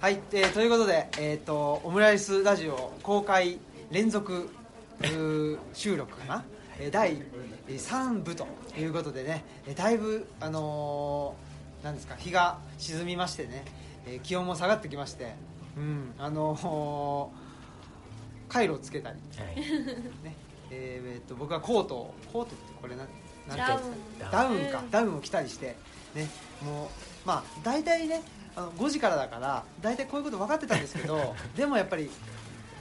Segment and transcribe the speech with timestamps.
[0.00, 3.58] はい、えーということで、えー、とオムライスラジオ公開
[3.90, 4.48] 連続
[5.72, 6.44] 収録かな、
[6.78, 7.22] えー第
[7.68, 8.46] 3部と
[8.78, 13.64] いうことでねえーだいぶ、あのーなんですか日が沈みましてね、
[14.06, 15.34] えー気温も下がってきまして、
[15.76, 19.56] うんあのーカイロをつけたり、はい。
[19.56, 20.36] ね
[20.70, 23.04] えーえーと僕はコートをコートってこれな
[23.48, 23.90] なんて
[24.30, 24.56] ダウン。
[24.60, 24.84] ダウンか。
[24.90, 25.76] ダウンを着たりして
[26.14, 26.28] ね
[26.62, 26.88] もう
[27.26, 28.22] まあ大体ね
[28.56, 32.10] あの5時からだから大体こういうこと分かってたんですけど でもやっぱり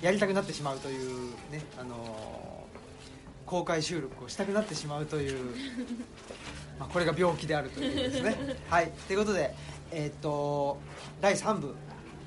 [0.02, 2.46] やりたくなってしまうというねあのー
[3.46, 5.56] 公開収録をしたくなってしまうという
[6.80, 8.36] まあこれが病気であるというですね
[8.72, 9.54] はいということで
[9.92, 10.80] えっ、と
[11.22, 11.74] 第3部で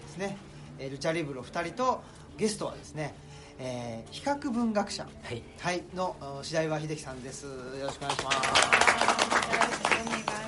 [0.08, 0.36] すね
[0.78, 2.02] えールチャリブロ2人と
[2.36, 3.14] ゲストはですね、
[3.58, 7.46] えー比較文学者はいはい、のお白岩秀樹さんです。
[7.46, 7.50] よ
[7.82, 8.36] ろしくお願いします。
[8.36, 10.47] よろしくお願いします。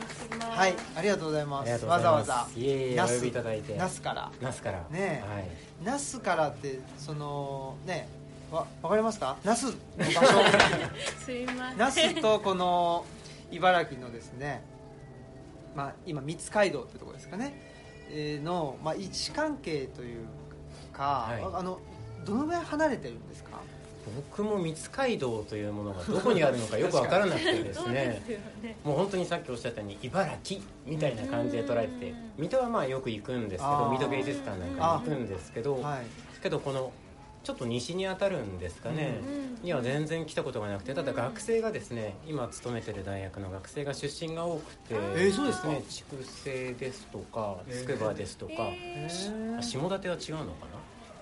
[0.50, 1.86] はい、ありがとうございます。
[1.86, 5.48] わざわざいえいただいて那須からナスからねはい
[5.84, 8.08] 那須からってそのね
[8.50, 9.36] わわかりますか？
[9.44, 10.28] 那須の場所。
[11.24, 12.14] すいません。
[12.14, 13.04] 那須とこの
[13.50, 14.62] 茨城のですね、
[15.74, 17.54] まあ今三街道ってとこですかね、
[18.10, 20.26] えーのまあ位置関係という
[20.92, 21.78] か、はいあの
[22.24, 23.60] どのぐらい離れてるんですか？
[24.16, 28.22] 僕も三街道というものがどこにあるのかよく分からなくてですね。
[28.62, 28.76] ね。
[28.84, 36.40] もう本当にさっきおっしゃったように茨城みたいな感じで捉えててうん水戸はまあよく行くんですけど水戸芸術館なんかに行くんですけどはい。
[36.42, 36.92] けどこの
[37.42, 45.68] ちょっと西に当たるんですかね、うんには全然来たことがなくてただ学生がですね今勤めてる大学の学生が出身が多くて、えーそうですか。
[45.68, 47.80] ね筑西ですとかえー。
[47.86, 49.06] 筑波ですとか、え
[49.58, 50.79] あ下館は違うのかな？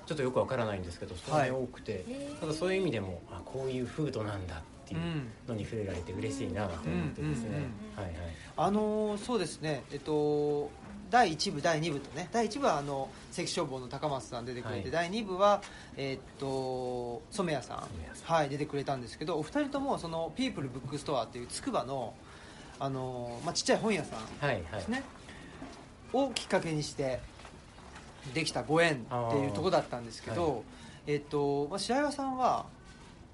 [0.08, 2.02] ちょっとよくわからないんですけどそれが多くて、
[2.40, 5.00] ただそういう意味でもあこういう風土なんだっていう
[5.46, 7.62] のに触れられて嬉しいなと思ってですね、うんうんうん。
[7.94, 8.14] はいはい。
[8.56, 10.70] あのーそうですね、えっと、
[11.10, 14.90] 第1部、第2部とね、第1部はあの関消防の高松さん出てくれて、はい。
[14.90, 15.60] 第2部は、
[15.98, 17.76] えっと、染谷さん。
[17.80, 18.34] 染谷さん。
[18.34, 22.14] はい、出てくれたんですけど、お二人ともそのピープルブックストアっていうつくばの、
[22.80, 24.62] あのーまあ、ちっちゃい本屋さんはいはい。
[24.72, 25.02] ですね、
[26.14, 27.20] をきっかけにして
[28.34, 28.96] できたご縁っ
[29.30, 30.64] ていうところだったんですけど、
[31.06, 32.66] えっとまあ、白岩さんは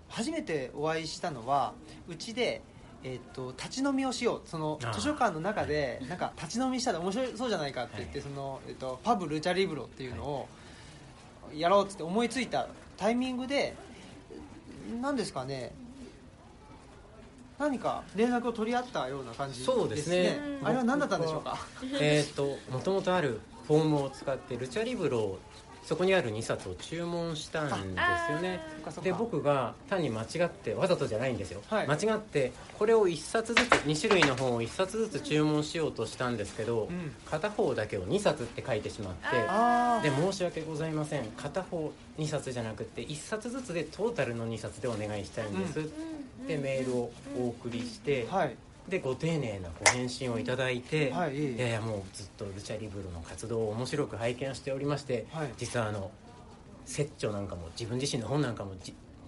[0.09, 1.72] 初めてお会いしたのは
[2.09, 2.62] うちで、
[3.03, 4.43] えっと立ち飲みをしよう。
[4.49, 8.28] その図書館の中でなんか立ち飲みしたら面白そうじゃないかって言って、はい。
[8.28, 10.49] そのえっとパブ・ルチャリブロっていうのを
[11.54, 13.75] やろうって思いついたタイミングで
[15.00, 15.72] 何ですかね
[17.59, 19.77] 何か連絡を取り合ったような感じですね。
[19.77, 20.38] そうですね。
[20.62, 21.59] あれは何だったんでしょうか？
[22.00, 25.38] えっともともとあるフォームを使ってルチャリブロを
[25.82, 28.58] そこにある2冊を注文したんですよね。
[29.02, 31.86] で僕が単に間違ってわざとじゃないんですよ、はい。
[31.86, 37.14] 間違ってこれを1冊ずつ2種類の本を1冊ずつ注文しようとしたんですけど、うん。
[37.26, 41.24] 片方だけを2冊って書いてしまってあで申し訳ございません。
[41.36, 45.86] 片方2冊じゃなくて1冊ずつでトータルの2冊でお願いしたいんです、
[46.48, 48.56] でメールをお送りして、あはい
[48.89, 55.49] でご丁寧なご返信をいただいて、はいいやいやもうずっとルチャリブロの活動を面白く拝見しておりまして、はい。
[55.56, 56.11] 実はあの
[56.84, 58.72] 説著なんかも自分自身の本なんかも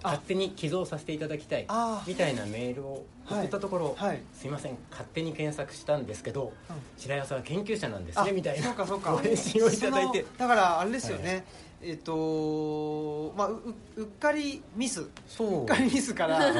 [0.02, 1.66] 勝手に寄贈させていただきたい
[2.06, 4.20] みたいなメールを送ったところ、はい。
[4.34, 6.76] すいません勝手に検索したんですけど、うん。
[6.98, 9.12] 白岩さんは研究者なんですあねみたいなそうかそうか。
[9.12, 10.26] ご返信をいただいて。
[10.36, 11.44] だからあれですよね、はい
[11.82, 13.62] えっ、とまあう
[13.96, 15.02] ううっかりミス。
[15.02, 15.64] うそう。
[15.64, 16.52] っかりミスから。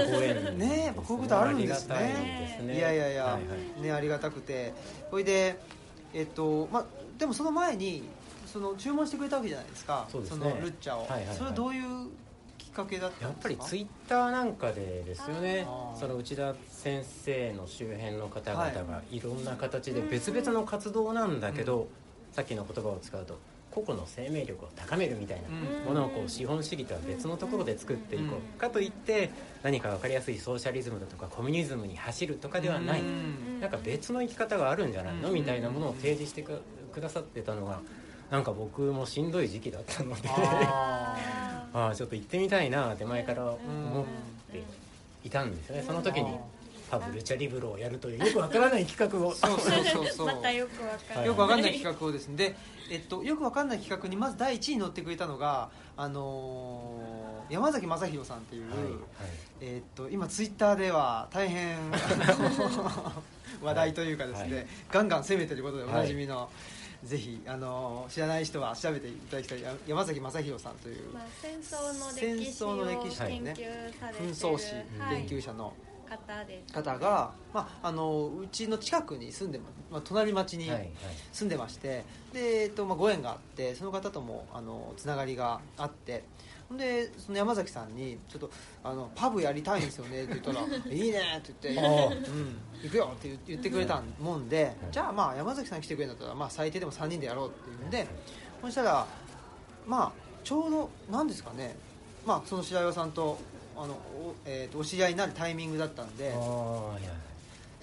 [0.53, 2.56] ねこういうことあるんですね。
[2.62, 2.77] ね。
[2.77, 3.38] いやいやいや、はいは
[3.78, 3.82] い。
[3.82, 4.72] ねありがたくて。
[5.10, 5.59] それで
[6.15, 6.84] えっ、とまあ
[7.19, 8.03] でもその前に
[8.47, 10.06] その注文してくれたわけじゃないですか。
[10.10, 10.49] そうですね。
[10.50, 11.37] のルッチャを、はいはいはい。
[11.37, 12.09] それはどういう
[12.59, 13.43] きっかけだったやっんですか？
[13.43, 15.66] ぱりツイッターなんかでですよね。
[15.98, 19.19] その内田先生の周辺の方々がい。
[19.19, 21.88] ろんな形で別々の活動なんだけど、
[22.33, 23.38] さっきの言葉を使うと
[23.76, 25.84] 個々の生命力を高めるみたいなうん。
[25.84, 29.31] ものをこう資本主義とは別のところで作っていこう、かといって
[29.62, 33.60] 何か分かりやすいソーシャリズムだとかコミュニズムに走るとかではない、うん。
[33.60, 36.62] なんか別の生き方があるんじゃないの、うんみたいなものを提示してく
[36.94, 37.81] くださってたのが
[38.31, 40.28] なんか僕もしんどい時期だったので。
[40.28, 41.16] あ
[41.74, 44.04] ああちょっと行ってみたいなって前から思っ
[44.51, 44.62] て
[45.22, 45.83] いたんですよね。
[45.83, 46.30] その時に
[46.91, 49.34] パブルチャリブロをやるというよくわからない企画を。
[49.34, 50.27] そうそうそうそう。
[50.34, 51.27] またよくわかんない。
[51.27, 52.36] よくわかんない企画をですね。
[52.36, 52.56] で、
[52.91, 58.92] えっと、よくわかんない企画にまず第一位に乗ってくれたのが、あのー山崎正弘さんっていう、はいはい。
[59.60, 61.77] えっと、今ツイッターでは大変
[63.62, 66.50] 話題というかですね、はいガンガン攻めてることでおなじみの、
[67.04, 74.30] ぜひ、あのー知らない人は調べていただきたいや山崎正弘さんというまあ戦争の戦歴史争の歴史をね研究されてる。
[74.34, 74.74] 紛争史。
[74.98, 75.16] はい。
[75.24, 75.72] 研究者の
[76.06, 76.72] 方です。
[76.72, 80.91] 方が、まあ、あのうちの近くに住んでま、まあ、隣町にはいはい。
[81.32, 82.04] 住んでまして。
[82.32, 86.24] で、えっとまあ、ご縁があってその方ともあのつながりがあって。
[86.68, 88.50] ほんでその山崎さんに「ちょっと
[88.82, 92.06] あのパブやりたいんですよね」って言ったら「いいね」って言って「ああ。
[92.06, 98.06] うん、行くよ」って言言ってくれたもんで、じゃあまあ山崎さん来てくれるんだったら、まあ、最低でも3人でやろうっていうんで
[98.60, 99.06] そしたら
[99.86, 100.12] まあ
[100.42, 101.76] ちょうど何ですかね、
[102.26, 103.38] まあ、その白岩さんと
[103.77, 106.34] あのお,、えー、とお知り合いになるタイミングだったんで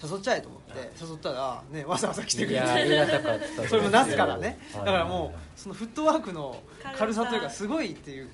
[0.04, 0.57] 誘っちゃえと思
[0.99, 4.59] 誘ったら、ね、わざわざ来てくれいやありてがたかったそれもナスからね。
[4.73, 4.91] だはい。
[4.91, 6.61] からもうそのフットワークの
[6.97, 8.29] 軽さというかすごいっていう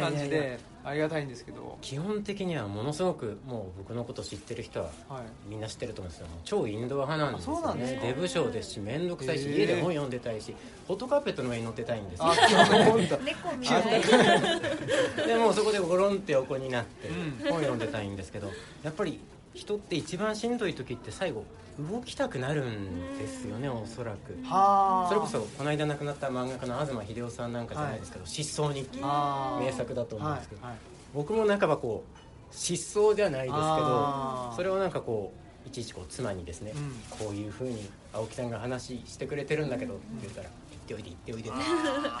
[0.00, 10.54] 感じでありがたいんですけど、基本的にはものすごくもう僕のこと知ってる人ははい、みんな知ってると思うんですけども超インドア派なんですよあそうなんですデブ症ですし面倒くさいし家で本読んでたいし
[10.86, 12.26] ホットカーペットの上に乗ってたいんですよ。
[12.74, 13.20] 猫みたい。
[15.26, 17.30] でもうそこでゴロンって横になってうん。
[17.50, 18.50] 本読んでたいんですけど
[18.82, 19.18] やっぱり
[19.54, 21.44] 人って一番しんどい時って最後
[21.78, 24.36] 動きたくなるんですよねおそらく。
[24.44, 25.08] はあ。
[25.08, 30.80] それこそこの間亡くなった漫画家の東秀夫さんなんかじゃないですけど、失踪日記名作だと思うんですけど、はいはい。
[31.14, 35.32] 僕も半ばこう失踪じゃないですけどそれをなんかこ
[35.64, 36.92] ういちいちこう妻にですね、うん。
[37.26, 41.50] こういうふうに青木さんが話してくれてるんだけどって言ったら「行っておいで行っておいで」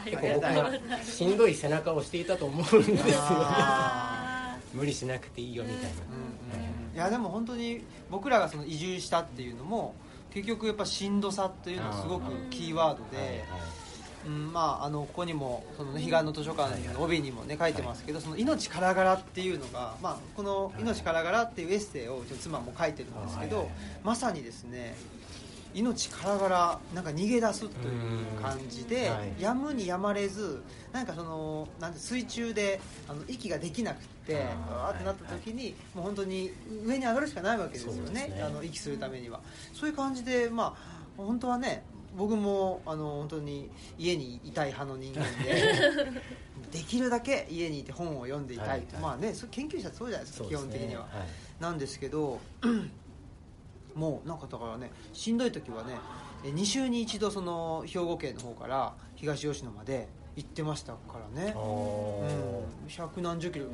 [0.04, 4.43] 結構僕がしんどい背中をしていたと思うんですよあ
[4.74, 9.96] 無理しなくていいよみたいな、うんうんいやでも本当に僕らがその移住したっていうのも
[10.32, 13.44] 結局やっぱしんどさっていうのはすごくキーワードで、
[14.26, 23.68] うん、まああのここにもその、ね、彼岸の図書館の帯にもね書いてますけど、その命からがらっていうのが、まあ、この「命からがら」っていうエッセイをうちの妻も書いてるんですけど、
[24.04, 24.94] まさにですね
[25.74, 29.10] 命からがらなんか逃げ出すという感じで、
[29.40, 30.62] やむにやまれず
[30.92, 36.50] なんかそのなんて水中であの息ができなくってあってなった時に、もう本当に
[36.84, 39.40] 上に上がるしかないわけですよねねあの息するためには。
[39.74, 41.84] そういう感じでまあ本当はね
[42.16, 46.10] 僕もあの本当に家にいたい派の人間で
[46.72, 51.10] できるだけ家にいて本を読んでいたいと、はいはいまあね研究者そうじゃないですかね本的には、はい。
[51.62, 52.40] なんですけど
[53.94, 55.94] もうなんかだからねしんどい時はね
[56.42, 61.54] 2週に一度その兵庫県の方から東吉野まで行ってましたからね。
[61.56, 63.66] うん、百何十キロ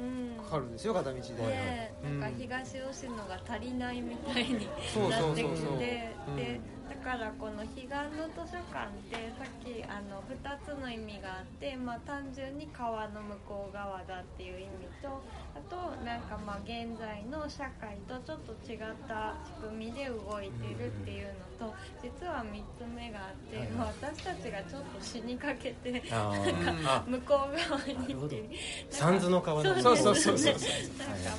[0.44, 6.60] かかるんですよ片道で、でうんなんか東吉野が足りないみたいになってきて
[6.90, 14.69] だからこの彼岸の図書館ってさっきあの2つの意味があって、まあ、単純に川の向こう側だっていう意味
[15.00, 15.22] と
[15.54, 21.28] あとなんかまあ現在の社会とちょっと違った仕組みで動いてるっていう
[21.60, 26.70] のと実は3つ目があって、まあ、私たちがちょっと死にかけてあー。
[26.87, 28.48] あ向こう側にっていう
[28.90, 30.52] 三途の川のそうそうそうそう。
[30.52, 30.66] なんか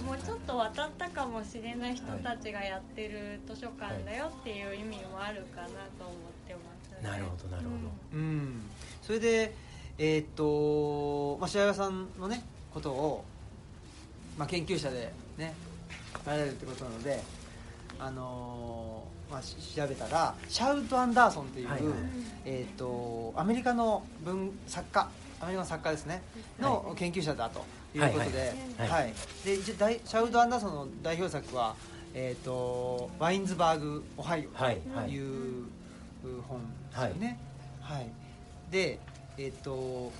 [0.05, 7.75] もうちょっと渡ったかもしれない人たちがやってる図書館だよっていう意味もあるかなと思ってます、ねなるほどなるほど、
[8.13, 8.61] うん、
[9.01, 9.53] それで
[9.97, 12.43] えーっと、まあ、白岩さんのね
[12.73, 13.25] ことを、
[14.37, 15.53] まあ、研究者でね
[16.25, 17.21] なれるってことなので
[17.99, 21.93] あのーまあ、し調べたらシャウト・アンダーソンっていう、はいはい。
[22.45, 25.09] えーっとアメリカの文作家
[25.39, 26.21] アメリカの作家ですね
[26.59, 27.63] の研究者だと
[27.95, 29.09] いうことで、はいははい。
[29.09, 29.13] い
[29.45, 31.75] でシャウト・アンダーソンの代表作は、
[32.13, 35.05] えーっとワインズバーグ・オハイオはいはい。
[35.05, 35.65] という
[36.47, 36.59] 本
[36.91, 37.39] ですよね。
[37.81, 38.09] はい。
[38.69, 38.99] で、
[39.37, 40.11] えっ、とも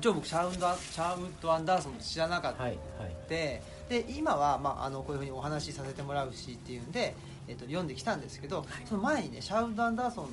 [0.00, 3.12] ちろん僕シャウンドシャウトアンダーソン知らなかった、はいはい。
[3.28, 3.62] で
[4.08, 7.14] 今はまああのこういうふうにお話しさせてもらうしっていうんで、
[7.48, 10.28] えっと読んできたんですけど、その前にねシャウトアンダーソンっ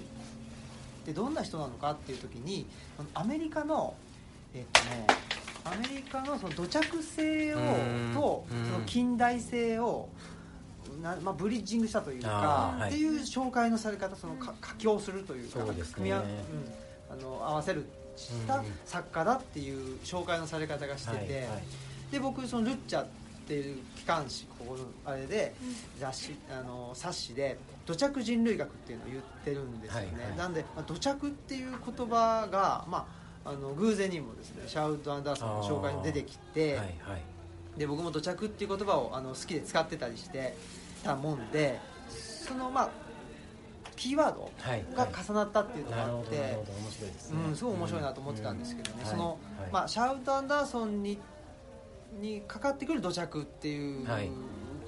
[1.05, 2.65] てどんな人なのかっていう時に
[3.13, 3.93] アメリカの
[4.55, 5.07] えっ、とね
[5.65, 8.11] アメリカのその土着性をうん。
[8.13, 8.65] とうん。
[8.65, 10.09] その近代性を
[11.01, 12.89] なまあ、ブリッジングしたというか、はい。
[12.89, 15.93] っていう紹介のされ方そのか佳境するというかそうですね。
[15.95, 16.23] 組み合わ
[17.11, 17.85] うん、あの合わせる
[18.15, 21.63] したうん作家だっていう紹介のされ方がしてて、はいはい。
[22.11, 23.07] で僕そのルッチャっ
[23.47, 25.53] ていう機関誌ここのあれで
[25.99, 30.37] 雑誌あの冊子で土着人類学っていうのを言ってるんですよね、はいはい。
[30.37, 33.07] なんで、まあ、土着っていう言葉が、ま
[33.43, 36.83] あ、あの偶然にもですねシャウト・アンダーソンの紹介に出てきて、はいは
[37.17, 37.21] い。
[37.77, 40.55] で僕も土着っていう言葉をあの好きで使ってたりして
[41.03, 41.79] たもんで
[42.09, 42.89] そのまあ
[43.95, 47.39] キーワードはいが重なったっていうのがあって、面白いですね。
[47.47, 49.09] うん、すごい面白いなと思ってたんですけどね、うん。
[49.09, 49.37] その、はい
[49.71, 51.19] まあ、シャウト・アンダーソンに
[52.19, 54.29] にかかってくる土着っていうはい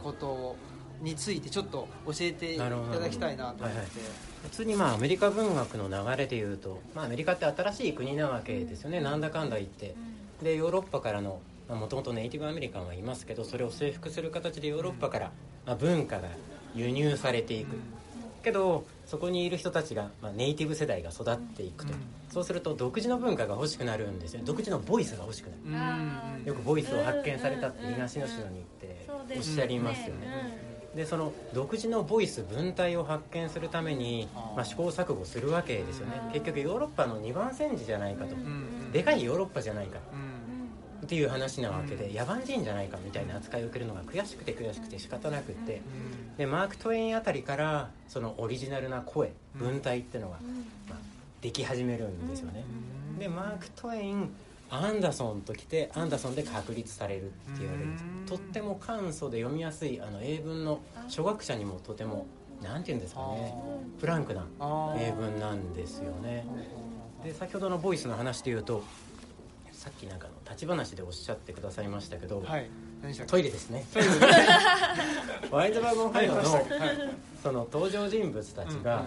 [0.03, 0.55] こと
[1.01, 3.87] についてちょっと教えていただきたいなと思って、はいはい。
[4.43, 9.95] 普通にまあアメリカ文学の流れでいうと、まあ、アメリカって新しい国なわけですよね、なんだかんだ言って。
[10.43, 15.31] でヨーロッパからのもともとネイティブアメリカンはいますけどそれを征服する形でヨーロッパから、
[15.65, 16.27] まあ、文化が
[16.75, 17.77] 輸入されていく、
[18.45, 21.99] けどそこにいる人たちが、まあ、ネイティブ世代が育っていくと、うん。
[22.31, 24.41] そうすると独自の文化が欲しくなるんですよ。
[24.45, 25.97] 独自のボイスが欲しくな
[26.43, 26.47] る。
[26.47, 29.07] よくボイスを発見されたって東野市に行って
[29.37, 30.75] おっしゃりますよね。
[30.95, 36.21] でその独自のボイス文体を発見するために、まあ、試行錯誤するわけですよね。
[36.27, 36.31] うん。
[36.31, 38.35] 結局ヨーロッパの2番煎じじゃないかと。
[38.93, 40.24] でかいヨーロッパじゃないかうん
[41.05, 45.81] っていう話なわけで野蛮人じゃないかみたいな扱いを受けるのが悔しくて悔しくて仕方なくって。
[46.37, 50.37] でマーク・トウェインあたりからそのオリジナルな声文体ってのが、
[50.89, 50.99] まあ、
[51.41, 52.65] でき始めるんですよね。
[53.19, 54.29] でマーク・トウェイン
[54.69, 57.89] アンダソンときてアンダソンで確立されるって言われる。
[58.25, 62.25] とっても簡素で読みやすいあの英文の初学者にもとても
[62.63, 63.53] なんて言うんですかね。
[63.99, 64.45] フランクな
[64.97, 66.45] 英文なんですよね。
[67.23, 68.83] で先ほどのボイスの話で言うと
[69.85, 72.67] さっきなんかの立ち話でおっしゃってくださいましたけど、はい。
[73.27, 73.85] トイレですね。
[75.51, 76.43] ワイズバーグンファイブの
[77.43, 79.05] その登場人物たちが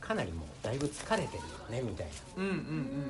[0.00, 2.52] かなりもうだいぶ疲れてるよねみたいうんうんう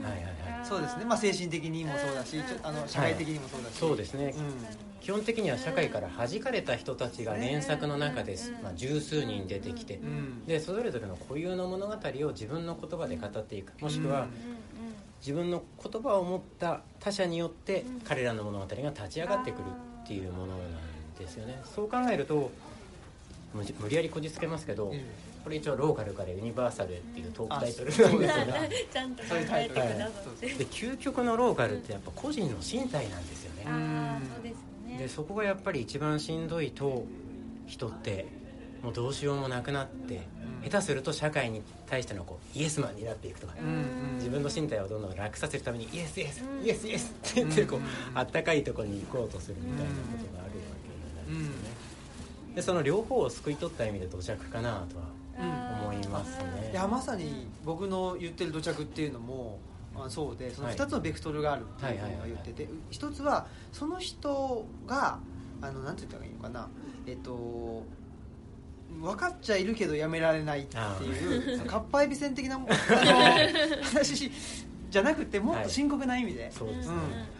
[0.00, 0.02] ん。
[0.02, 0.34] な、はいはいはい。
[0.62, 1.06] そうですね。
[1.06, 3.76] まあ精神的にもそうだしちょあの社会的にもそうだし。
[3.78, 4.54] そうですね、うん。
[5.00, 10.44] 基本的には社会から弾かれた人たちが連作の中です、まあ、十数人出てきて、うん。
[10.44, 13.72] でそれぞれの固有の物語を自分の言葉で語っていく。
[13.80, 14.60] もしくはうん
[15.20, 19.64] 自分の言葉を持った他者によって彼らの物語が立ち上がってくる
[20.04, 20.58] っていうものなん
[21.18, 21.60] ですよね。
[21.74, 22.50] そう考えると
[23.54, 25.04] 無無理やりこじつけますけどえ
[25.42, 28.70] これ一応ローカルからユニバーサルっていうトークタイトルあなんですよね。
[28.92, 33.64] ちゃんと考そういうタイえトルてくださってで究極のローカルってやっぱ個人の身体なんですよね。
[33.66, 34.98] ああそうですね。
[34.98, 37.04] でそこがやっぱり一番しんどいと
[37.66, 38.26] 人って
[38.82, 40.22] もうどうしようもなくなって
[40.62, 40.70] うん。
[40.70, 43.54] 下手すると社会に対してのこうイエスマンになっていくとか
[44.16, 46.66] 自分の身体をどんどん楽させるためにイエスイエスうん。
[46.66, 47.84] イエスイエスって言ってこううん。
[48.18, 50.50] あったかいところに行こうとするみたいなことがあるわ
[51.26, 51.70] けなんですよね。
[52.56, 55.04] でその両方を救い取った意味で土着かなとは
[55.82, 56.70] 思いますね。
[56.72, 59.58] いやまさに僕の言ってる土着っていうのも
[59.96, 60.76] あそうでそのはい。
[60.76, 65.18] 2つのベクトルがあるっていうのが言ってて一つはその人が
[65.62, 66.68] あのなんて言ったらいいのかな。
[67.06, 67.84] えっと
[69.00, 72.60] 分かっちゃいるけどやめられないっていうかっぱえびせん的な
[73.82, 74.30] 話
[74.90, 76.94] じゃなくてもっと深刻な意味で、そうですね。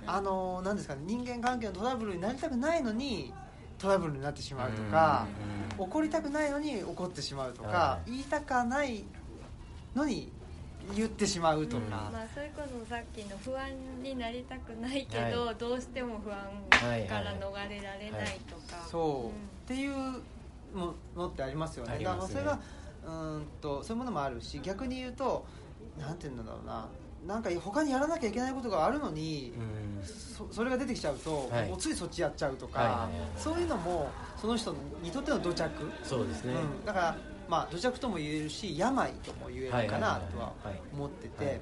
[0.04, 3.32] うん、あのなんですかね人間関係のトラブルになりたくないのに
[3.78, 8.10] トラブルになってしまうとか、うん怒りたくないのに怒ってしまうとか、はい。
[8.10, 9.02] 言いたかない
[9.94, 10.30] のに
[10.94, 13.70] 言ってしまうとか、まあそれこそさっきの不安
[14.02, 16.38] になりたくないけど、はどうしても不安
[16.70, 19.28] から逃れられないとか、そう、ん。
[19.28, 19.32] っ
[19.66, 20.20] ていう
[20.74, 21.98] ものってありますよね。
[21.98, 22.04] ね。
[22.04, 22.58] だからそれが
[23.04, 25.46] うーんとそういうものもあるし逆に言うと
[25.98, 26.88] なんて言うんだろうな。
[27.26, 30.02] なんか他にやらなきゃいけないことがあるのに、うん。
[30.02, 31.68] そそれが出てきちゃうと、はい。
[31.68, 34.08] もうついそっちやっちゃうとか、そういうのも
[34.40, 35.70] その人にとっての土着、
[36.02, 36.54] そうですね。
[36.54, 41.60] うん、だから、まあ、土着とも言えるし病とも言えるかなとははい思ってて、はい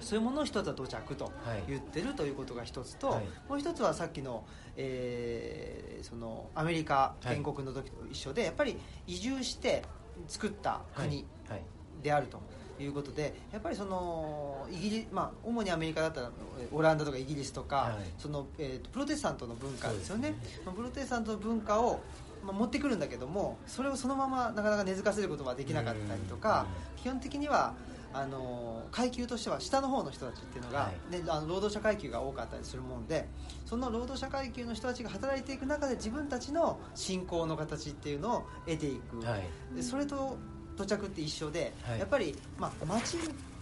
[0.00, 1.62] そういうものを一つは土着とはい。
[1.68, 3.24] 言ってるということが一つと、はい。
[3.48, 4.44] もう一つはさっきの,、
[4.76, 8.76] えーそのアメリカ建国の時と一緒で、やっぱり
[9.06, 9.82] 移住して
[10.26, 11.62] 作った国はい。
[12.02, 12.40] であると。
[12.82, 17.92] いうことでやっぱりそのイギリまあ、主にアメリカだったらえーオランダとかイギリスとか、はい。
[18.16, 20.28] そのえーとプロテスタントの文化ですよね。
[20.28, 22.00] そうですまあプロテスタントの文化を、
[22.42, 26.64] まあ、持ってくるんだけどもそれをそのままなかなか根付かせることはできなかったりとか
[26.96, 27.74] 基本的には
[28.12, 33.28] あの階級としては下の方の人たちっていうのが、はね、あの労働者階級が多かったりするもんで
[33.66, 39.76] その労働者階級の人たちが働いていく中で自分たちの信仰の形っていうのを得ていく、はい。
[39.76, 40.36] でそれと
[40.76, 41.98] 土着って一緒で、はい。
[42.00, 43.16] やっぱり、まあ、町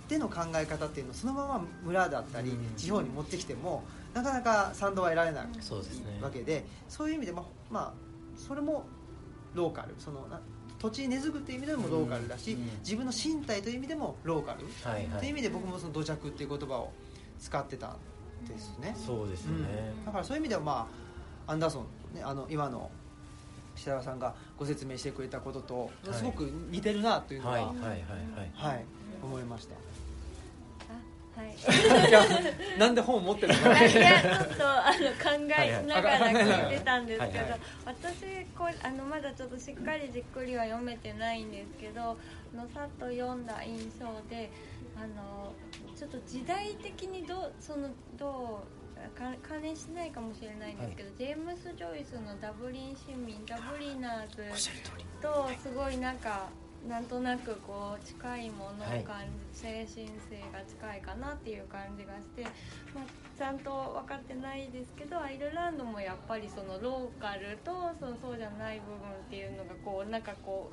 [0.09, 2.75] での考え方っていうのをそのまま村だったりうん。
[2.76, 6.19] 地方に持ってきてもなかなか賛同は得られないそうですね。
[6.23, 7.93] わけでそういう意味で、まあまあ、
[8.37, 8.85] それも
[9.55, 9.95] ローカル。
[9.99, 10.40] そのな
[10.79, 12.65] 土地に根付くっていう意味でもローカルだし、うん。
[12.81, 15.27] 自分の身体という意味でもローカル、はいはい。
[15.27, 16.93] いう意味で僕もその土着っていう言葉を
[17.41, 17.97] 使ってたん
[18.47, 19.93] ですね、そうですよね。
[19.99, 20.05] うん。
[20.07, 20.89] だからそういう意味ではま
[21.47, 21.81] あアンダーソ
[22.13, 22.91] ン、ね、あの今の
[23.75, 28.01] 設楽さんがご説明してくれたこととはいすごく似てるなというのは、はいいははいはい。
[28.55, 28.85] はい
[29.23, 29.75] 思いました。
[29.75, 29.79] あ
[31.38, 32.78] はい。
[32.78, 33.71] なんで本持ってるの？
[33.87, 42.16] いやちょっとあの考えながら聞いてたんですけどはいはい私こうあのまだちょっとしっかりじっくりは読めてないんですけどあ
[42.57, 44.50] のさっと読んだ印象で
[44.97, 45.52] あの
[45.97, 54.71] ちょっと時代的にどうそのどうか関連しないかもしれないんですけど、ジェームス・ジョイスの「ダブリン市民」ダブリナーズ
[55.23, 56.49] とすごいなんか
[56.87, 62.45] なんとなくこう近いものを感じ、精神性が近いかなっていう感じがして、
[62.95, 63.05] まあ、
[63.37, 70.71] ちゃんと分かってないですけどアイルランドもやっぱりそのローカルとそのそうじゃない部分っていうのがこうなんかこ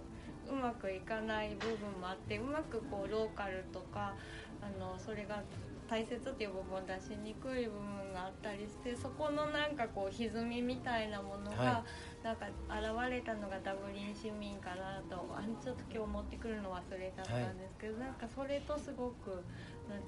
[0.48, 4.14] ううまくいかない部分もあってうまくこうローカルとか
[4.62, 5.42] あのそれが
[5.90, 11.84] 大切っていう部分を出しにくい部分があったりしてそこのなんかこう歪みみたいなものが、
[12.24, 19.44] なんか現れたのがダブリン市民かなとあちょっと今日持ってくるの忘れちゃったんですけど、なんかそれとすごく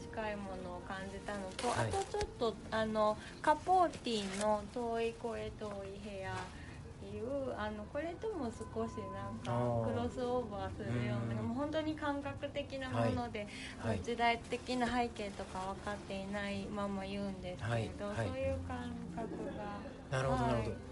[0.02, 6.36] 近いものを感じたのと、あとちょっとあのカポーティーの「遠い声遠い部屋」
[7.16, 13.48] いうあのこれとも少しなんかクロスオーバーするようなもう本当に感覚的なもので、
[13.80, 20.18] はい、時代的な背景とか分かっていないまま言うんですけど、そういう感覚が。
[20.18, 20.88] なるほどなるほど。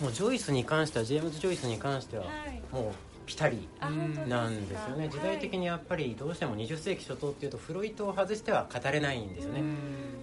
[0.00, 2.24] もうジョイスに関してはジェームズ・ジョイスに関しては、
[2.72, 2.92] もう
[3.26, 3.68] ぴたり
[4.26, 5.08] なんですよね。
[5.08, 9.62] 時代的にやっぱりどうしても20世紀初頭っていうとフロイトを外しては語れないんですよね。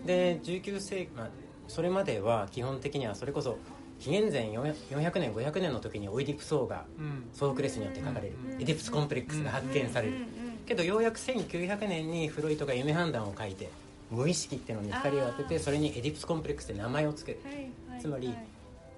[0.05, 1.29] で19世紀、まあ、
[1.67, 3.57] それまでは基本的にはそれこそ
[3.99, 6.85] 紀元前400年500年の時にオイディプス王が
[7.33, 10.13] ソークレスによって書かれるエディプスコンプレックスが発見される。
[10.65, 13.69] けどようやく1900年にフロイトが夢判断を書いて
[14.11, 17.69] 無意識っていうのに光を当ててそれにエディプスコンプレックスって名前を付ける。
[17.99, 18.33] つまり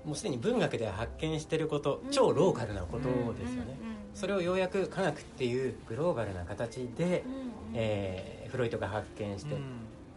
[0.05, 3.77] もうすでに文学で発見してること超ローカルなことですよね。
[4.15, 7.23] それをようやく科学っていうグローバルな形で、
[7.73, 9.57] えー、フロイトが発見してっ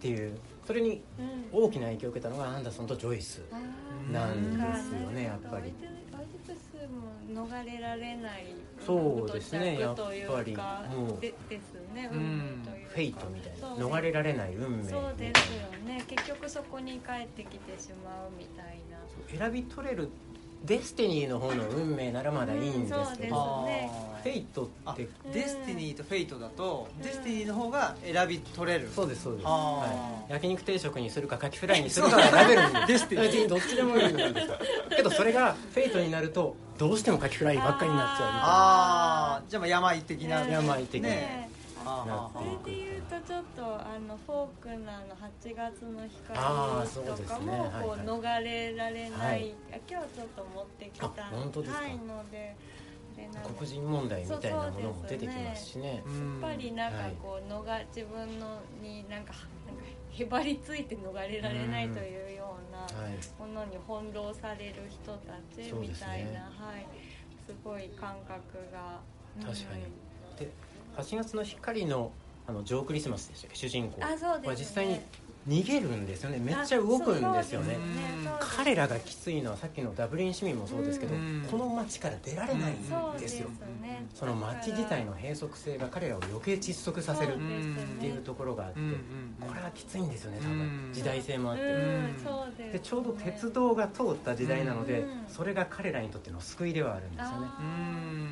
[0.01, 0.39] ていう。
[0.67, 1.03] それに
[1.53, 3.43] 大きな影響を受けたのがアンダーソンとジョイス
[4.11, 5.73] なんですよねやっぱり。
[7.33, 8.47] 逃れられない
[8.85, 16.05] そうですねやっぱりもうでですね、うん、フェイトみたいな逃れられない運命そうですよね。
[16.07, 18.99] 結局そこに帰ってきてしまうみたいな。
[19.39, 20.11] 選び取れる
[20.65, 23.91] destiny の方の運命ならまだいいんですけど、ね、
[24.23, 28.89] fate って destiny と fate だと、 destiny の方が選び取れる。
[28.95, 33.49] そうですそうです、はい、焼肉定食にするかカキフライにするか選べるん destiny。
[33.49, 34.23] どっちでもいいんで。
[34.23, 38.41] すけどそれが fate になるとどうしてもカキフライばっかりになっちゃうみたいな。
[38.45, 41.52] ああじゃあまあ病的な、病的な、ね
[41.83, 46.39] それでいうとちょっとあのフォークナーの8月の光
[47.17, 49.55] とかもこう逃れられない、
[49.91, 51.87] 今日ちょっと持ってきた本当ですか？
[51.87, 52.57] いので
[53.59, 56.05] 黒人問題みたいなものも出てきますしね、ね、やっ
[56.41, 59.35] ぱりなんかこうのが自分のになんか
[59.67, 62.87] なんかへばりついて逃れられないというような
[63.47, 66.87] ものに翻弄される人たちみたいな、ね、はい、
[67.47, 68.41] すごい感覚
[68.73, 69.01] が。
[69.41, 69.85] 確かに、
[70.39, 70.51] で
[70.97, 72.13] 8月の光の
[72.47, 73.57] あのジョー・クリスマスでしたっけ？
[73.57, 75.01] 主人公あそうです、ね、実際に
[75.49, 76.39] 逃げるんですよね。
[76.39, 77.79] めっちゃ動くんですよね、ね、
[78.41, 81.15] 彼らがきついのはさっきのダブリン市民もそうですけど、
[81.51, 82.77] この街から出られないん
[83.19, 83.49] ですよ、
[83.81, 87.39] ね、その街自体の閉塞性が彼らを余計窒息させるっ
[88.01, 88.79] ていうところがあって、
[89.41, 90.91] これはきついんですよね多分。
[90.93, 91.63] 時代性もあって、
[92.73, 97.47] でちょうど鉄道が通った時代なので、それが彼らにとっての救いではあるんですよね。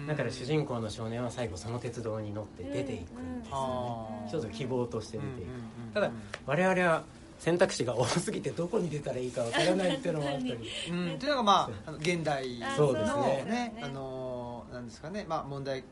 [0.06, 6.10] だから主人公の少年は最後その鉄道に乗って出ていくんですよね、ちょっと希望として出ていく、ただ
[6.46, 7.02] 我々は
[7.38, 10.54] 選択肢が多すぎてどこに出たらいいかわからないっていうのもあったり、
[10.90, 13.14] うん、っていうのがまあ現代のそうです
[13.46, 13.80] ね。
[13.82, 15.82] あのなんですかね、まあ、問題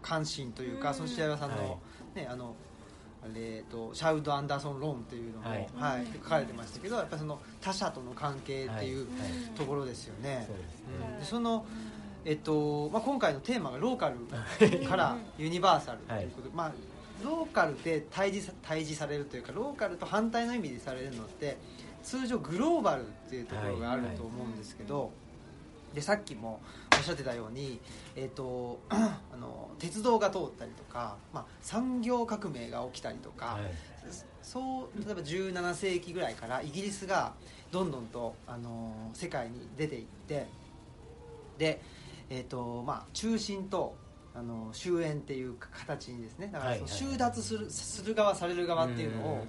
[0.00, 1.80] 関心というか、その白岩さんの、
[2.14, 2.54] ねあの
[3.34, 5.68] えーと、シャウド・アンダーソン論っていうのも、はい。
[5.74, 9.06] はい、書かれてましたけどやっぱりその他者との関係っていう
[9.56, 10.48] ところですよね。
[11.20, 11.66] うん、その
[12.24, 16.72] えっとまあ、今回のテーマがローカルからユニバーサルということで、まあ、
[17.24, 21.56] ローカルで対峙対峙されるというかローカルと反対の意味でされるのって
[22.02, 25.10] 通常グローバルっていうところがあると思うんですけど、はいは
[25.92, 26.60] い、でさっきも
[26.96, 27.80] おっしゃってたように、
[28.14, 33.62] えーと、 あの鉄道が通ったりとか、まあ、産業革命が起きたりとか、はい、
[34.42, 37.32] そう例えば17世紀ぐらいからイギリスが
[37.72, 40.46] どんどんとあの世界に出ていって
[41.58, 41.82] で、
[42.30, 43.96] えーとまあ、中心と
[44.38, 49.46] あの終焉っていう形にですねだから収奪する,、する側される側っていうのを、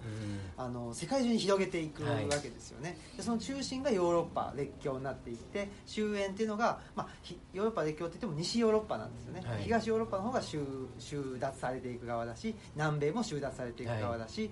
[0.55, 7.07] あの世界中に広げていくわけですよね、でその中心がヨーロッパ列強になっていって終焉っていうのが、まあ、
[7.53, 10.59] ヨーロッパ列強って言っても西ヨーロッパなんですよね、はい、東ヨーロッパの方が収
[10.99, 14.49] 収奪されていく側だし南米も収奪されていく側だし、はい。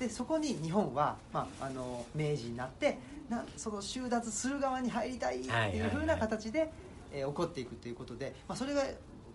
[0.00, 6.70] でそこに日本は、まあ、あの明治になってなその収奪する側に入りたいっていうふうな形で、
[7.12, 8.82] えー、起こっていくということで、まあ、それが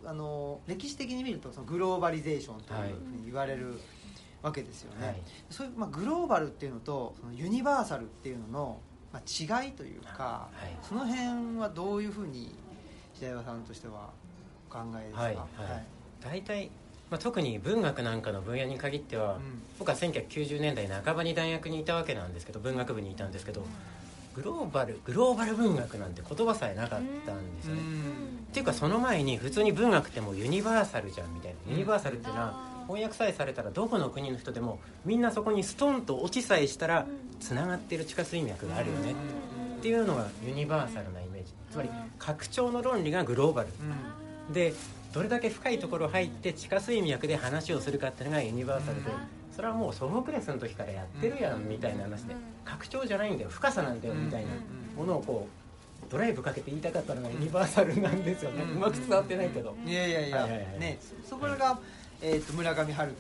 [0.06, 3.80] あの歴史的に見るとそのグローバリゼーションというふうに言われる
[4.42, 8.80] わけですよね、はい、そういう、まあ、グローバルっていうのとそのユニバーサルっていうのの、
[9.14, 12.56] まあ、違いというか、はい、その辺はどういうふうに
[13.14, 14.10] 白岩さんとしては
[14.70, 15.46] お考えですか、はい、はい、
[16.24, 16.72] 大体、
[17.10, 19.62] まあ、特に文学なんかの分野に限っては、うん。
[19.78, 23.64] 僕は1990年代半ばに大学にいたわけなんですけど文学部にいたんですけど
[24.36, 27.82] グローバルグローバル文学なんて言葉さえなかったんですよね、
[28.52, 31.72] っていうかその前に普通に文学ってもうユニバーサルじゃんみたいな。
[31.72, 37.06] ユニバーサルっていうのは翻訳さえされたらどこの国の人でもみんなそこにストンと落ちさえしたら
[37.40, 39.12] つながってる地下水脈があるよね。
[39.12, 41.54] っていうのがユニバーサルなイメージ。
[41.72, 41.90] つまり
[42.20, 43.70] 拡張の論理がグローバル。
[44.48, 44.54] うん。
[44.54, 44.74] で
[45.14, 49.12] どれだけ深いところ入って地下水脈で話をするかっていうのがユニバーサルで
[49.52, 54.50] それはもうソフォクレスの時からやってるやんみたいな話で拡張じゃないんだよ深さなんだよみたいな
[54.96, 55.62] ものをこう
[56.12, 58.64] ドライブかけて言いたかったのがユニバーサルなんですよね。
[58.64, 59.74] うまく伝わってないけど。
[59.86, 60.80] いやいやいや、はいはいはい。
[60.80, 61.80] ねそそこが、
[62.22, 63.16] えー、と村上春樹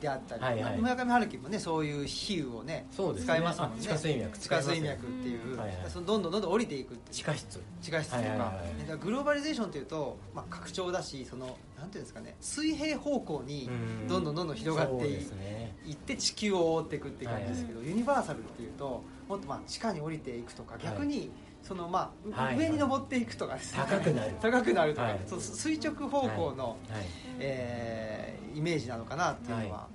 [0.00, 0.78] であったり、はいはい。
[0.78, 2.86] 村上春樹もねそういう比喩をねね。
[3.18, 3.76] 使いますもんね。
[3.78, 5.78] あ地下水脈地下水脈っていう、うんはいはい。
[5.88, 7.14] そのどんどんどんどん降りていくっていう。
[7.14, 7.60] 地下室。
[7.80, 8.46] 地下室とか,、はいはいは
[8.82, 13.70] いからグローバリゼーションっていうと、まあ、拡張だしそのなんていうんですかね水平方向にう
[14.04, 14.08] ん。
[14.08, 15.74] どんどんどんどん広がってい,、ね。
[15.90, 21.30] って地球を覆っていくっていう感じですけど、ユニバーサルっていうともっとまあ地下に降りていくとか逆に、
[21.66, 22.56] そのまあ、はい。
[22.56, 23.74] 上に登っていくとかです。
[23.74, 24.32] ね高くなる。
[24.40, 25.20] 高くなるとか、はい。
[25.26, 27.04] そう垂直方向の、はい。
[27.40, 29.86] えーイメージなのかなっていうのは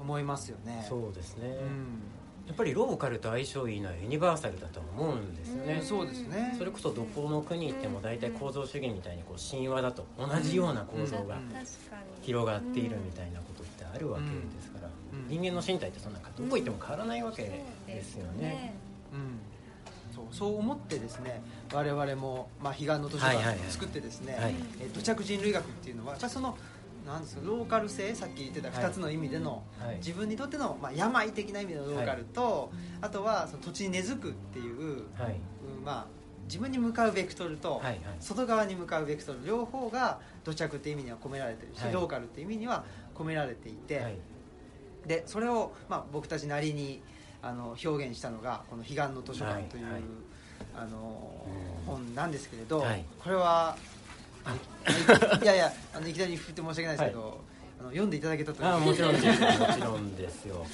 [0.00, 1.48] 思いますよね、そうですね。
[1.48, 2.02] うん。
[2.46, 5.80] やっぱりローカルと相性いいのはユニバーサルだと思うんですよね。
[5.82, 6.54] そうですね。
[6.56, 11.36] それこそどこの国行っても大体構造主義みたいにこう神話だと同じような構造が
[12.22, 15.28] 広がっているみたいなことってあるわけですから、うん。
[15.28, 18.74] 人間の身体ってそんなどこ行っても変わらないわけですよね。
[19.12, 19.40] うん
[20.36, 21.40] そう思ってですね
[21.72, 23.54] 我々も、まあ、彼岸の図書はいはいはい。
[23.56, 24.54] 館を作ってですね、はい。
[24.80, 26.56] えー土着人類学っていうのはやっぱりその
[27.06, 29.96] なんですかローカル性さっき言ってた2つの意味での、はい。
[29.96, 32.70] 自分にとっての、まあ、病的な意味のローカルと、
[33.00, 35.36] あとはその土地に根付くっていう、はい。
[35.78, 36.06] うんまあ、
[36.46, 38.00] 自分に向かうベクトルと、はいはい。
[38.18, 41.92] 外側に向かうベクトル両方が土着って意味には込められてるし、はい。
[41.92, 44.18] ローカルって意味には込められていて、はい。
[45.06, 47.00] でそれを、まあ、僕たちなりに
[47.46, 50.02] あの表現したのがこの「彼岸の図書館」という、はいはい。
[50.74, 51.86] あのうん。
[51.86, 53.04] 本なんですけれど、はい。
[53.22, 53.76] これは
[54.44, 54.54] あ
[55.42, 57.40] いやいやあのいきなり振って申し訳ないですけど、
[57.80, 59.42] あの読んでいただけたとあもちろんです。
[59.42, 60.66] は もちろんですよ。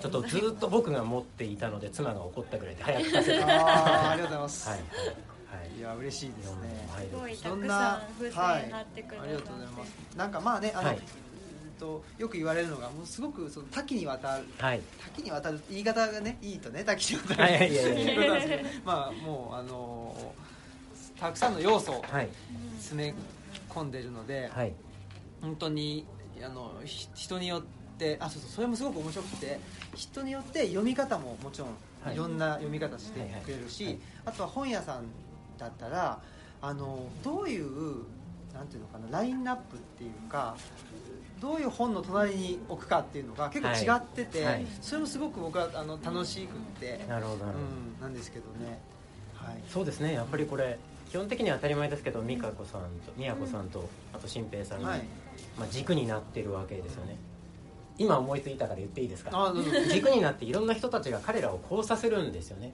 [0.00, 3.44] ちょっとずっと僕が持っていたので妻が怒ったぐらいで早くさせて。
[3.44, 6.88] あーありがとうございます、はいはいい、や嬉しいですね。
[6.90, 7.06] はい。
[7.06, 10.16] すごいたくさなん風船はい貼ってくださって、ありがとうございます。
[10.16, 10.96] なんかまあねあの、はい。
[10.96, 11.02] うん
[11.78, 14.80] とよく言われるのがもうすごくその多岐にわたるはい。
[15.02, 17.52] 多岐にわたる言い方がねいいとね多岐にわたるはい。
[17.58, 20.34] はいいやいやいやいうことなんですけどまあもうあの
[21.20, 22.28] たくさんの要素をはい。
[22.78, 23.14] 詰め
[23.68, 24.72] 込んでるので、はい。
[25.40, 26.06] 本当に
[26.44, 27.62] あのひ人によっ
[27.98, 29.58] てあそうそうそれもすごく面白くて
[29.94, 31.68] 人によって読み方ももちろん
[32.04, 32.14] はい。
[32.14, 35.04] いろんな読み方してくれるし、あとは本屋さん
[35.58, 36.20] だったら
[36.62, 38.04] あのどういう
[38.54, 40.56] なんていうのかなラインナップっていうか
[41.40, 44.54] どういう本の隣に置くかっていうのが結構違ってて、はい。
[44.54, 47.44] はいそれもすごく僕はあの楽しくって、なるほど。
[47.44, 48.78] なるほど、うん、なんですけどね、
[49.34, 50.14] はい、そうですね。
[50.14, 50.78] やっぱりこれ
[51.10, 55.02] 基本的には当たり前ですけど美香子さんと宮子さんとあと新平さんが、はい。
[55.58, 57.16] まあ、軸になってるわけですよね。
[57.98, 59.54] 今思いついたから言っていいですか？
[59.92, 62.72] 軸になっていろんな人たちが彼らをこうさせるんですよね。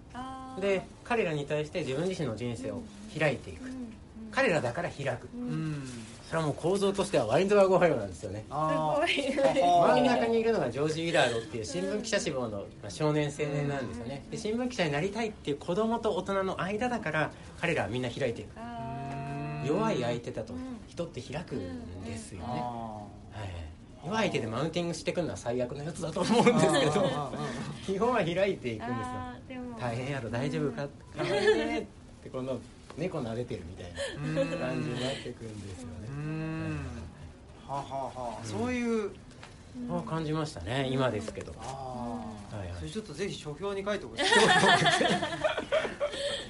[0.61, 2.83] で彼らに対して自分自身の人生を
[3.18, 3.64] 開いていく。
[3.64, 3.68] うん。
[3.68, 3.92] うん。
[4.31, 5.29] 彼らだから開く。
[5.35, 5.88] うんうん
[6.33, 8.47] それはもう構造としてはワインドワゴンハイなんですよね。
[8.49, 14.25] 真ん中にいるのがジョージ・ウィラードっていう新聞記者志望のまあ少年青年なんですよね。
[14.31, 18.49] で新聞記者になりたいっていう子供と大人の間だから彼らはみんな開いていく。
[18.57, 27.33] あ弱い相手だとうん人って開くんですよね、あはい、弱い相手でマウンティングしてくるのは最悪のやつだと思うんですけど
[27.85, 29.05] 基本は開いていくんで
[29.49, 29.61] すよ。
[29.79, 30.83] 大変やろ大丈夫か？
[30.87, 31.85] かわいいねっ
[32.23, 32.59] てこの
[32.97, 33.92] 猫撫でてるみたい
[34.35, 35.88] なうん感じになってくるんですよ
[36.23, 36.71] うねん。
[37.67, 37.83] はあは
[38.15, 39.11] あはそういう。
[39.89, 41.55] そう感じましたね今ですけど。
[41.59, 42.21] あ
[42.55, 42.71] はいはい。
[42.73, 44.25] あそれちょっとぜひ書評に書いてほしい。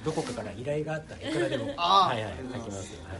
[0.03, 1.73] どこかから依頼があったらいくらでも。
[1.77, 3.19] あーはいはい書きますよ、はい。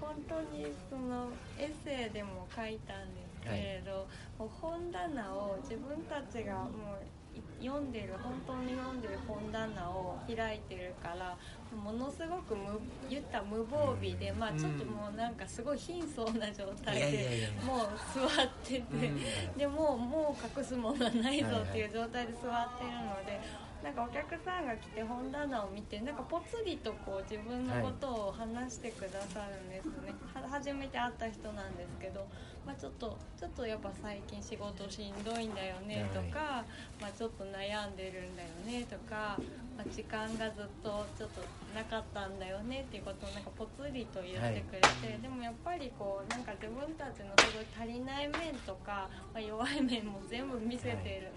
[0.00, 4.06] 本当にそのエッセイでも書いたんですけれど、
[4.38, 6.68] もう本棚を自分たちがも
[7.02, 11.36] うい読んでる本当に読んでる本棚を開いてるから
[11.76, 19.58] ものすごく無言った無防備で、まあちょっともうなんかすごい貧相な状態でやもう座ってて、うん。
[19.58, 23.40] でもうもう隠すものはないぞっていう状態で座ってるので
[23.82, 32.26] なんかお客さんが来て本棚を見てなんかぽつりとこう自分のことを話してくださるんですね、は初めて会った人なんですけど、
[32.66, 36.64] まあ、ちょっとちょっとやっぱ最近仕事しんどいんだよねとか、
[37.00, 39.40] まあ、ちょっと悩んでるんだよねとか、
[39.76, 41.40] まあ、時間がずっとちょっと
[41.74, 51.32] なかったんだよねっていうことをなんかぽつりと言ってくれて、でもやっぱりこうなんか自分たちのすごい足りない面とか、まあ、弱い面も全部見せてる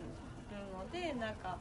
[0.51, 1.58] のでなんか。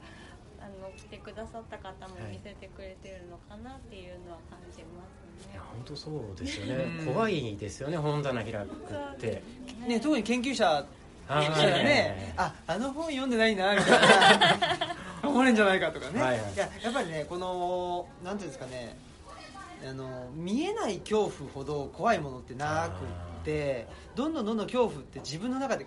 [0.62, 5.02] あの来てくださった方も見せてくれてるのかなっていうのは感じま
[5.42, 5.52] すね。
[5.52, 7.04] いや本当そうですよね。
[7.04, 9.42] 怖いですよね本棚開くって。
[9.86, 10.00] ね。
[10.00, 10.86] 特に研究者
[11.28, 14.96] あね、ああの本読んでないなみたいな。
[15.22, 18.96] 思われるんじゃないかとかね、はいはい、いややっぱりねこのなんていうんですかね。
[19.88, 25.86] あの見えない恐怖ほど怖いものってなくってどんどんどんどん恐怖って自分の中で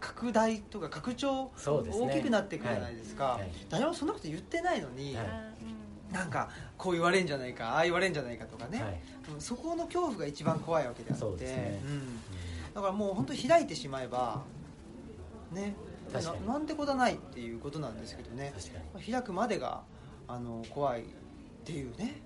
[0.00, 5.16] 拡大とか拡張大きくなっていくじゃないですか、誰もそんなこと言ってないのに、
[6.12, 9.00] なんかこう言われるんじゃないかああ言われるんじゃないかとかね、はい、
[9.38, 11.80] そこの恐怖が一番怖いわけであって、ね。
[11.84, 12.20] うん、
[12.74, 14.42] だからもう本当に開いてしまえば
[15.50, 15.74] ね
[16.12, 18.52] ななんてことはないっていうことなんですけどね。
[19.10, 19.82] 開くまでが
[20.28, 21.04] あの怖いっ
[21.64, 22.20] ていうね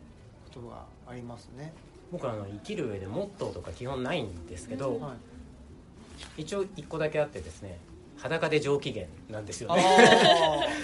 [0.52, 1.72] ことがありますね。
[2.12, 5.12] 僕あの生きる上でモットーとか基本ないんですけど、はい
[6.36, 7.78] 一応1個だけあってですね
[8.18, 9.82] 裸で上機嫌なんですよね。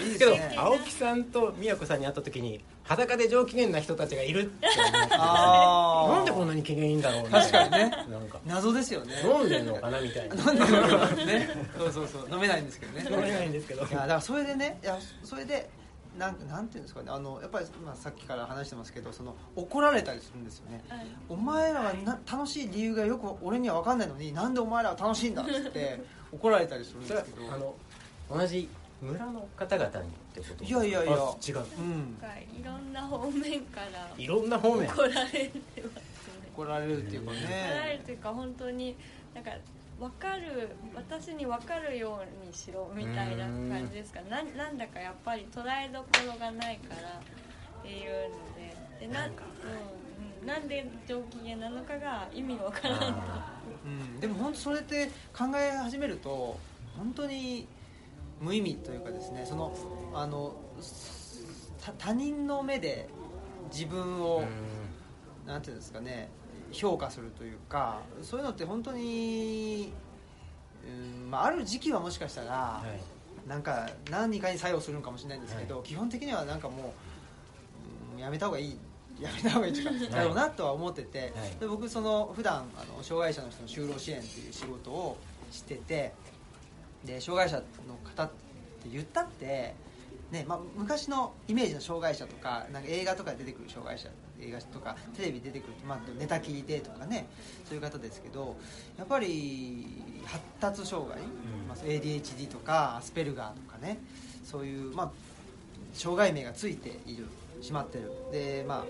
[0.05, 0.49] いいですね。
[0.55, 7.91] けど青木さんと宮子さんに会った時に裸で上機嫌な人たちがいるって思ってなんでこんなに機嫌いいんだろう確かにね。
[8.09, 8.39] なんか。
[8.45, 9.13] 謎ですよね。
[9.23, 10.35] 飲んでんのかなみたいな。
[10.35, 11.49] 飲んでんのかなね。
[11.77, 12.27] そうそうそう。
[12.31, 13.05] 飲めないんですけどね。
[13.11, 13.81] 飲めないんですけど。
[13.85, 15.69] いやだからそれでねいやそれで
[16.17, 26.01] なんなんていうんですかねあのやっぱり、まあ、さっきから話してますけどその怒られたりするんですよね、はい、お前らはな楽しい理由がよく俺には分かんないのになんでお前らは楽しいんだっつって
[26.31, 27.53] 怒られたりするんですけど。
[27.53, 27.75] あの
[28.27, 28.67] 同じ
[29.01, 31.11] 村の方々にってこといやいやいや。
[31.11, 32.17] 違う、うん、
[32.59, 34.87] いろんな方面からいろんな方面。
[34.87, 36.49] 怒られてますね。
[36.55, 37.37] 怒られるっていうかね。
[37.37, 38.95] 怒られるっていうか本当に
[39.35, 39.51] なんか
[39.99, 44.21] 分かる私に分かるようにしろみたいな感じですか。
[44.29, 47.19] ななんだかやっぱり捉えどころがないから
[47.79, 48.85] っていうので。
[48.99, 53.07] でな,、うん、なんで上機嫌なのかが意味が分からんと、
[53.85, 56.57] うん、でも本当それって考え始めると
[56.97, 57.67] 本当に
[58.41, 59.73] 無意味というかですねその
[60.13, 60.55] あの
[61.97, 63.09] 他人の目で
[63.71, 64.43] 自分を
[65.45, 66.29] なんていうんですかね
[66.75, 69.91] 評価するというかそういうのって本当に、
[70.85, 72.83] うんまあ、ある時期はもしかしたら、は
[73.45, 76.93] い、なんか何かに作用するのかもしれないんですけど、はい、基本的にはなんかも
[78.13, 78.77] う、うん、やめた方がいい
[79.19, 85.17] やめた方がいいというか、だろうなとは思ってて、はい、で僕その普段あの障害者の人の就労支援っていう仕事を
[85.51, 86.13] してて
[87.05, 89.73] で障害者の方って言ったって
[90.31, 94.09] ねまあ、昔のイメージの障害者とかなんか映画とかで出てくる障害者
[94.41, 97.27] 映画とかテレビ出てくる、まあ、寝たきりでとかね
[97.67, 98.55] そういう方ですけど
[98.97, 99.85] やっぱり
[100.25, 101.19] 発達障害、
[101.67, 103.99] まあ、ADHD とかアスペルガーとかね
[104.43, 105.11] そういう、まあ、
[105.93, 107.25] 障害名がついている
[107.61, 108.11] しまってる。
[108.31, 108.85] でまあ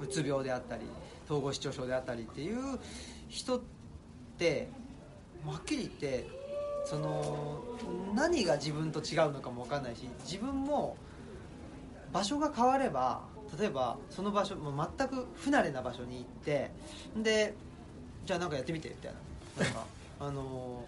[0.00, 0.82] うつ病であったり
[1.26, 2.78] 統合失調症であったりっていう
[3.28, 3.60] 人っ
[4.38, 4.68] て
[5.46, 6.26] はっきり言って
[6.84, 7.62] その
[8.14, 10.96] 何が自分と違うのかも分かんないし自分も
[12.12, 13.22] 場所が変われば
[13.58, 16.70] 例えばその場所もう全く不慣れな場所に行って
[17.16, 17.54] で
[18.24, 19.64] じゃあ何かやってみてみたいな。
[19.64, 19.86] なんか
[20.20, 20.84] あの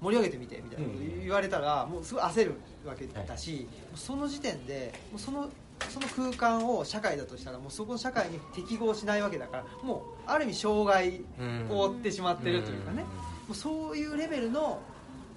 [0.00, 0.88] 盛り上げてみてみたいな。
[1.22, 2.54] 言われたらもうすごい焦る
[2.86, 5.48] わけだし、はい、その時点でもうその
[5.88, 11.22] その空間を社会だとしたらもうそこの社会に適合しないわけだからもうある意味障害
[11.70, 13.02] を負ってしまってるというかね。
[13.02, 13.08] も
[13.52, 14.80] うそういうレベルの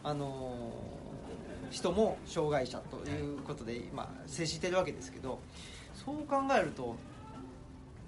[0.03, 0.71] あの
[1.71, 5.39] 人も障害者ということで今接してるわけですけど
[6.05, 6.95] そう考えると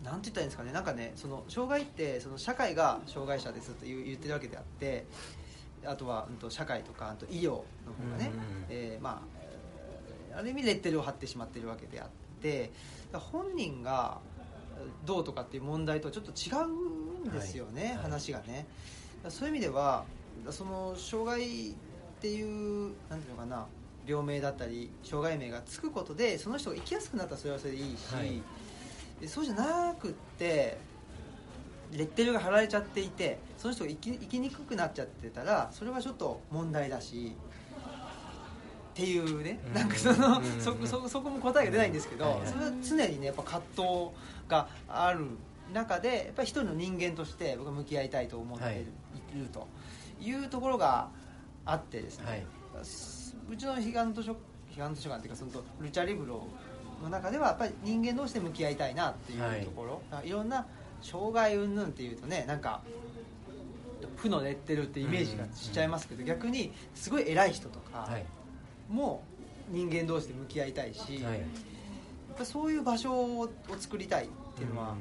[0.04, 5.06] 何て言ったらいいんですかねなんかねその障害ってその社会が障害者ですと言ってるわけであって
[5.86, 7.64] あとは、うん、と社会とかと医療の方
[8.12, 8.32] がね、
[8.70, 9.22] えー、ま
[10.34, 12.10] あある意味レッテルを貼ってしまってるわけであっ
[12.42, 12.72] て
[13.14, 14.20] 本人が
[15.06, 16.52] どうとかっていう問題とはちょっと違
[17.24, 18.68] うんですよね、はい、話がね。
[19.30, 20.04] そういう意味では
[20.52, 21.74] その障害っ
[22.22, 23.66] ていうなんていうのかな
[24.08, 28.41] 病名だったり障害名がつくことでその人が生きやすくなったらそれはそれでいいし、はい、
[29.28, 30.78] そうじゃなくって
[31.91, 37.34] レッテルが貼られちゃっていてその人が生き生きにくくなっちゃってたらそれはちょっと問題だし
[38.96, 43.86] っていうね、なんかその、そそそこも答えが出ないんですけど、それは常にねやっぱ葛藤
[44.48, 45.26] がある
[45.74, 48.86] 中でやっぱり一人の人間として僕は向き合いたいと思って
[49.36, 49.68] いると
[50.22, 51.10] いうところが
[51.65, 52.46] あってですね、はい、
[53.50, 54.36] うちの彼岸図書
[54.76, 56.48] 彼岸図書館っていうかそのルチャリブロ
[57.04, 60.66] の中ではやっぱり人間同士で向き合いたいなっていうところ、はい、いろんな
[61.02, 62.82] 障害云々っていうとねなんか
[64.18, 68.10] 負のレッテルってイメージがしちゃいますけど、逆にすごい偉い人とか
[68.90, 69.24] も
[69.70, 71.30] 人間同士で向き合いたいし、はい、や
[72.34, 74.96] っぱそういう場所を作りたいっていうのは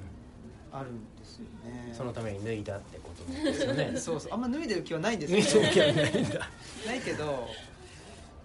[0.72, 3.92] あるんですよね、そのために脱いだってことですよね。
[3.96, 4.32] そうそう。
[4.32, 5.66] あんま脱いでる気はないんですけど。
[5.66, 6.40] 脱いでる気はないんだ。
[6.86, 7.48] ないけど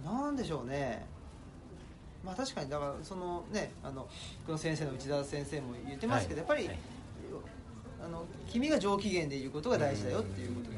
[0.04, 1.06] なんでしょうね。
[2.24, 4.08] まあ確かにだからそのねあの
[4.46, 6.78] この先生の内田先生も言ってますけど、はい、やっぱり、はい、
[8.06, 10.70] あの君が上機嫌でいることが大事だよっていうこと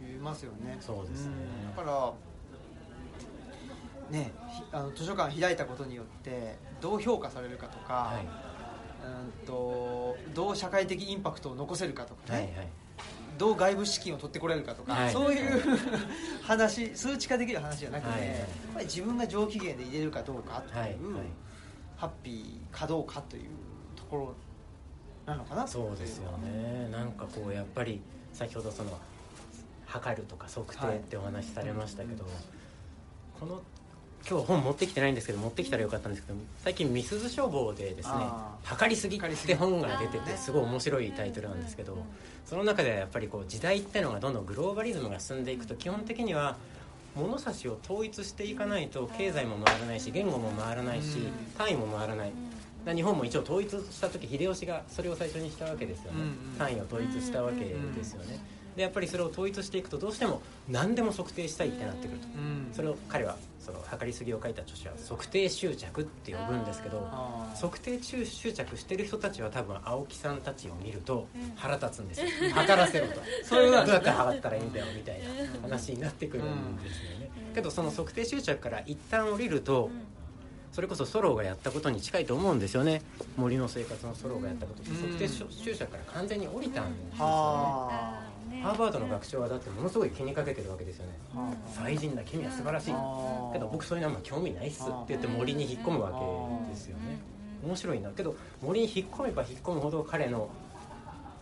[0.00, 0.76] 言いますよね。
[0.80, 1.32] そうですね。
[1.76, 2.12] だから
[4.10, 4.32] ね
[4.72, 12.68] あの図書館開いたことによってどう評価されるかとか、はい、うんとどう社会的インパクトを残せるかとかね、はいはい
[13.40, 15.62] どう外部資金を取ってこれるかとか、はい、そういう
[16.44, 18.36] 話数値化できる話じゃなくて、はい、やっ
[18.74, 20.96] ぱり自分が上機嫌で入れるかどうかという、はい、
[21.96, 23.48] ハッピーかどうかという
[23.96, 24.34] ところ
[25.24, 26.90] なのかなそうですよね。
[26.92, 28.02] なんかこうやっぱり
[28.34, 28.98] 先ほどその
[29.86, 32.26] 測るとか測定ってお話しされましたけど、
[33.38, 33.62] この
[34.28, 38.14] 今日本持ってきてないんですけど持ってきたらよかったんですけど最近「みすず書房」でですね
[38.64, 41.96] 「測りすぎ」って本が出ててすごい面白いタイトルなんですけど
[42.46, 46.56] その中ではやっぱりこう時代ってのがどんどんグローバリズムが進んでいくと基本的には
[47.16, 51.18] 物差しを統一していかないと経済も回らないし言語も回らないし
[51.58, 52.32] 単位も回らない。
[52.94, 56.18] 日本も一応統一した時秀吉がそれを最初にしたわけですよね。
[56.58, 58.38] 単位を統一したわけですよね。
[58.76, 62.26] でやっぱりそれを統一していくとどうしても何でも測定したいってなってくると、
[62.72, 67.08] それを彼はその測りすぎを書いた著者は測定執着って呼ぶんですけど
[67.60, 73.20] 測定執着してる人たちは多分青木さんたちを見ると腹立つんですよ、測らせろと。
[73.44, 75.26] それはどうやって測ったらいいんだよみたいな
[75.62, 79.90] 話になってくるんですよね、けどその測定執着から一旦降りると、
[80.72, 83.02] それこそソローがやったことに近いと思うんですよね。
[83.36, 85.44] 森の生活のソローがやったこと測定執
[85.76, 87.26] 着から完全に降りたんですよ
[87.90, 87.94] ね、
[88.62, 91.12] ハーバードの学長はだってものすごい気にかけてるわけですよね。
[91.72, 92.94] 才人だ君は素晴らしい。
[93.52, 96.10] けど僕そういうのは興味ないっすって言って森に引っ込むわ
[96.66, 97.18] けですよね。
[97.64, 98.10] 面白いな。
[98.10, 100.48] けど森に引っ込めば引っ込むほど彼の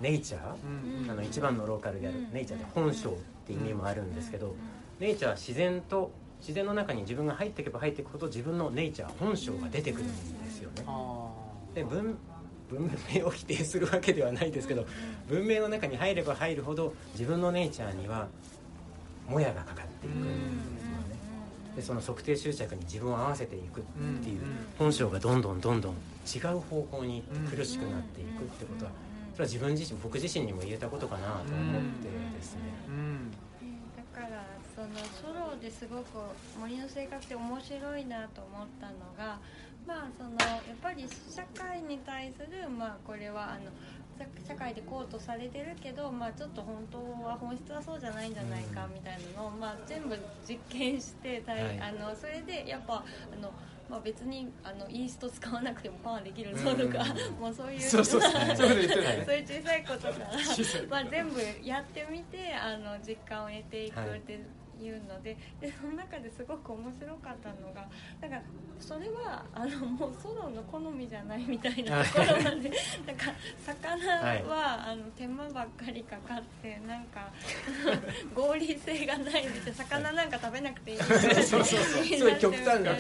[0.01, 3.13] ネイチャー、あの一番のローカルであるネイチャーで本性っ
[3.47, 4.55] て意味もあるんですけど、
[5.01, 10.07] ネイチャーは自然と自然の中に自分が入っていけば入っていくほど自分のネイチャー本性が出てくるん
[10.45, 10.85] ですよね。
[11.75, 12.17] で文
[12.71, 14.87] 文明を否定するわけではないですけど
[15.29, 18.29] 文明の中に入れば入るほど自分のネイチャーには
[19.29, 21.19] もやがかかっていくんですよね。
[21.77, 23.83] でその測定執着に自分を合わせていくっ
[24.23, 24.41] ていう
[24.79, 25.95] 本性がどんどんどんどん
[26.27, 28.91] 違う方向に苦しくなっていくってことは
[29.35, 32.61] それは自分自身僕自身にも言えたことかなと思ってですね。
[33.97, 36.05] だからそのソロですごく
[36.59, 39.39] 森の生活って面白いなと思ったのが
[39.89, 43.71] まあそのやっぱり社会に対するまあこれはあの
[44.47, 53.51] 社会でこうとされてるけど、まあ、ちょっと本当は本質はそうじゃないんじゃないかみたいなのを、まあ、全部実験して、はい、あのそれでやっぱあの。
[53.89, 57.03] まあ、別にあのイースト使わなくてもパンできるぞとか、
[57.41, 60.31] もうそういうそうそうそういう小さいことから
[60.91, 64.41] まあ全部やってみてあの実感を得ていくって
[64.81, 67.89] いうのででその中ですごく面白かったのが
[68.21, 68.47] なんか
[68.79, 72.71] それはあのもうソロの好みじゃないみたいなところまで
[73.07, 73.33] なんか
[73.65, 74.45] 魚は、はい、
[74.93, 77.33] あの手間ばっかりかかってなんか
[78.35, 79.75] 合理性がないんですよ。
[79.75, 82.39] 魚なんか食べなくていいみたいなそうそうそう。
[82.39, 82.95] 極端な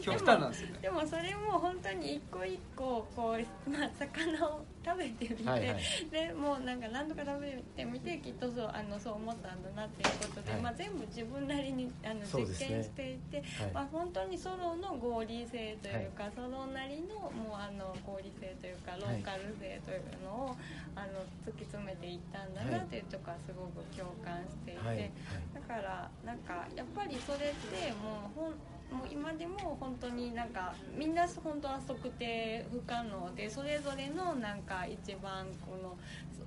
[0.00, 0.78] 極端なんですよね。
[0.82, 20.56] でもそれも本当に一個一個こう、まあ、魚を食べてみて、はいはい、でもうなんか何度か食べてみてきっとそうあのそう思ったんだなっていうことで、はい、まあ、全部自分なりにあの実験していて、ねはい、まあ、本当にソロの合理性というか、はい、ソロなりのもうあの合理性というかローカル性というのを、
[20.94, 25.10] あの突き詰めていったんだなっていうとこはすごく共感していて、
[25.54, 28.52] だからなんかやっぱりそれってもうほん
[28.92, 35.96] もう今でも本当になんかみんな本当は測定不可能でそれぞれのなんか一番この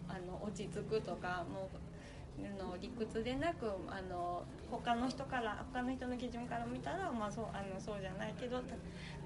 [0.07, 1.87] あの落ち着くとかもう
[2.57, 8.61] の理屈でなくあの他の人から他の人の基準から見たら、まあ、そうあのそうじゃないけど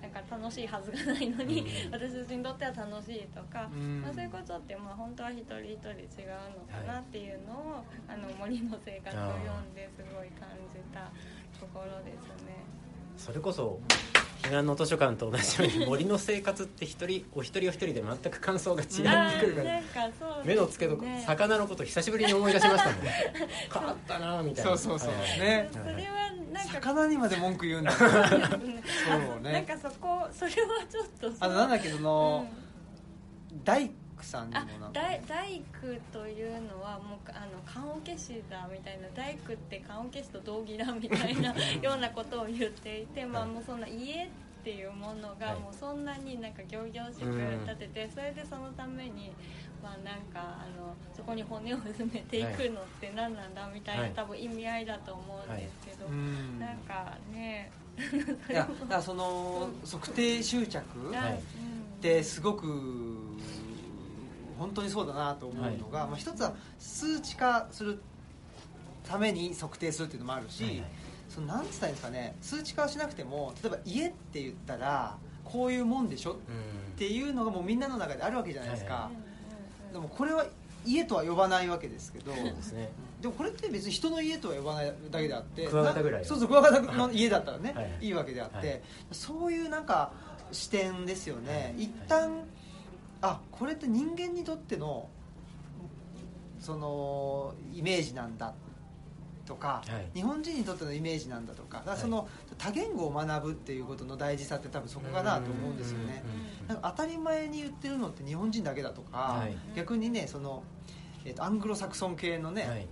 [0.01, 11.11] なんか楽しいはずがないのに、うん、 私たちにとっては楽しいとか、うん、まあ、そういうことって、まあ、本当は一人一人違うのかなっていうのを、はい、あの森の生活を読んですごい感じた
[11.59, 12.80] ところですね。
[13.21, 13.79] それこそ
[14.41, 19.81] 彼岸の図書館と同じように森の生活って一人お一人お一人で全く感想が違ってくるから
[20.43, 22.97] 目の付けどこ魚のこと久しぶりに思い出しましたもん。
[23.71, 24.71] 変わったなみたいな。
[24.71, 25.69] そうそうそう、ね。
[25.71, 25.99] それは
[26.51, 27.91] なんか魚にまで文句言うんだ。
[27.93, 28.17] そうな
[29.37, 30.57] んねかそこそれは
[30.89, 32.47] ちょっとあのなんだっけその、
[33.51, 33.63] うん。
[33.63, 33.91] 大
[34.21, 44.29] 工さんにもあなんか大大工というのはもうあの棺桶師だみたいな大工って棺桶師と同義だみたいな ようなことを言っていて、まあ、もうそんな家っ
[44.63, 45.59] ていうものがはい。
[45.59, 49.31] もうそんなになんか仰々しく建てて、それでそのために、
[49.81, 54.11] まあ、なんかあのそこに骨を埋めていくのって何なんだみたいな、はい。
[54.11, 57.71] 多分意味合いだと思うんですけど、うんなんかね
[58.49, 61.33] いやだからその 測定執着はい。
[61.33, 63.30] ってすごく
[64.61, 67.99] 本当にそうだなと思うのが、まあ、一つは数値化する
[69.03, 70.83] ために測定するっていうのもあるし、はいはい。
[71.29, 79.11] そのなんつったんですかね数値化はしなくても例えば家って言ったらこういうもんでしょっうんていうのがもうみんなの中であるわけじゃないですか、は
[79.93, 80.45] でもこれは
[80.85, 82.89] 家とは呼ばないわけですけどそうですね。
[83.21, 88.81] でもこれって別に人の家とは呼ばないだけであってクワガタぐらいなそうそうクワガタの家だったらね、はいい、いわけであって、はい
[89.11, 90.11] そういうなんか
[90.51, 91.83] 視点ですよね、はい。
[91.85, 92.43] 一旦
[93.21, 95.07] あこれって人間にとっての
[96.59, 98.53] そのイメージなんだ
[99.45, 100.09] とか、はい。
[100.13, 106.23] 日本人にとってのイメージなんだとかだからその、多言語を学ぶっていうことの大事さって多分そこかなと思うんですよね。
[106.67, 109.55] 当たり前に言ってるのって日本人だけだとか、はい。
[109.75, 110.63] 逆にねその、
[111.25, 112.87] えーとアングロサクソン系のね、はい。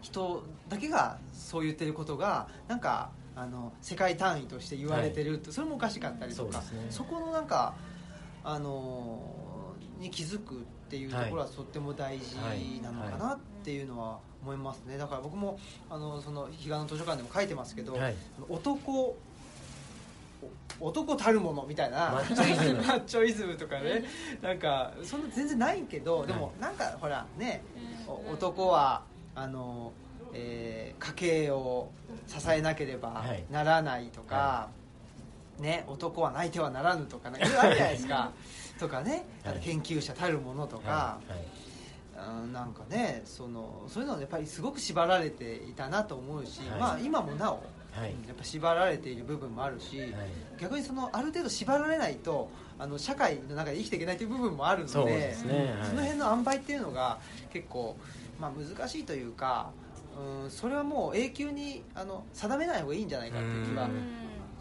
[0.00, 6.86] 人だけがそう言ってることがなんかあの世界単位として言われてるって、それもおかしかったりとかそね。
[6.90, 7.74] そこのなんか
[8.44, 10.58] あのーに気づくっ
[10.90, 12.36] ていうところはとっても大事
[12.82, 14.98] なのかなっていうのは思いますね。
[14.98, 18.14] だから僕もあのその彼岸の図書館でも書いてますけど、はい。
[18.48, 19.16] 男
[20.80, 22.82] お男たるものみたいなマッチョイズム。
[22.82, 24.04] マッチョイズムとかね
[24.42, 27.62] なんかそんな全然ないけどでもなんかほらね
[28.08, 29.04] お男は
[29.36, 29.92] あの、
[30.34, 31.90] えー家計を
[32.26, 33.44] 支えなければはい。
[33.50, 34.68] ならないとか、
[35.62, 38.32] ね、男は泣いてはならぬとかなんかいろいろあるじゃないですか。
[38.78, 39.24] とかね
[39.62, 42.52] 研究者たるものとか、はい。
[42.52, 46.80] なんかねそのそういうのはやっぱりすごく縛られていたなと思うし、はい。
[46.80, 48.10] まあ今もなお、はい。
[48.26, 50.12] やっぱ縛られている部分もあるし、はい。
[50.60, 55.74] 逆にそのある程度縛られないとあの社会の中で生きていけないという部分もあるのでそね。
[55.78, 55.88] はい。
[55.88, 57.18] その辺の塩梅っていうのが
[57.52, 57.96] 結構、
[58.40, 59.70] まあ、難しいというか、
[60.44, 63.88] うん、それはもう永久にあの定めない方がいいんじゃないかっていう気は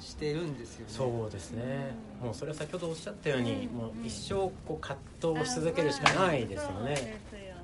[0.02, 0.94] してるんですよね。
[0.94, 1.96] そうですね。
[2.22, 3.78] もうそれは先ほどおっしゃったようにうん。
[3.78, 7.22] もう一生こう葛藤をし続けるしかないですよね。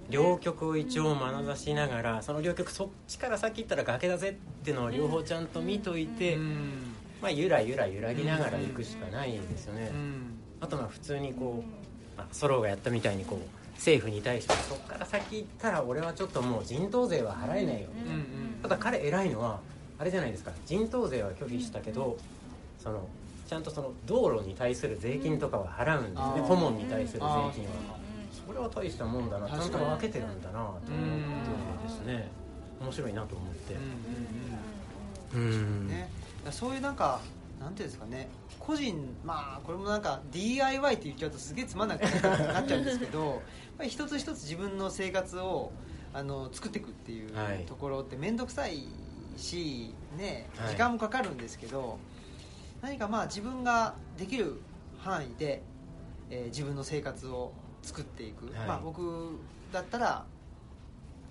[0.10, 6.94] 両極を一応眼差しながらその両極そっちから先行ったら崖だぜっていうのを両方ちゃんと見といて、うん。
[7.22, 10.40] まあ、ゆらゆら揺らぎながら行くしかないですよね、うん。
[10.62, 18.24] あとまあ普通にこう、まあ、ソロがやったみたいにこう政府に対してそっから先行ったら俺はちょっともう人頭税は払えないよ、うんうん。
[18.62, 19.60] ただ彼偉いのは
[20.00, 20.52] あれじゃないですか。
[20.66, 22.18] 人頭税は拒否したけど
[22.80, 23.08] その
[23.48, 26.48] ちゃんとその道路に対する税金とかは払うんですね。
[26.48, 27.34] 顧問に対する税金あ
[27.94, 27.98] は
[28.46, 29.48] それは大したもんだな。
[29.48, 32.30] ちゃんと分けてるんだなと思ってですね。
[32.82, 33.76] 面白いなと思って。
[36.52, 37.20] そういうなんか
[37.60, 38.28] なんていうんですかね。
[38.60, 43.40] 個人まあこれもなんか DIY って言っちゃうとすげえつまんなくなっちゃうんですけど やっ
[43.78, 45.72] ぱり一つ一つ自分の生活を
[46.14, 47.64] あの作っていくっていうはい。
[47.66, 48.84] ところって面倒くさい
[49.38, 50.70] しねはい。
[50.72, 51.98] 時間もかかるんですけど、
[52.82, 54.60] 何かまあ自分ができる
[54.98, 55.62] 範囲で、
[56.30, 58.68] えー自分の生活を作っていく、はい。
[58.68, 59.38] まあ僕
[59.72, 60.26] だったら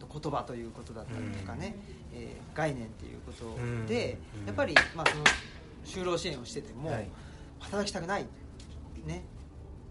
[0.00, 1.74] 言葉ということだったりとかね、
[2.14, 4.46] えー概念っていうことで、うん。
[4.46, 5.30] やっぱり、まあ、その
[5.84, 7.08] 就労支援をしてても、はい。
[7.58, 8.26] 働きたくない
[9.04, 9.22] ね、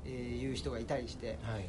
[0.06, 1.68] えーいう人がいたりしてはい。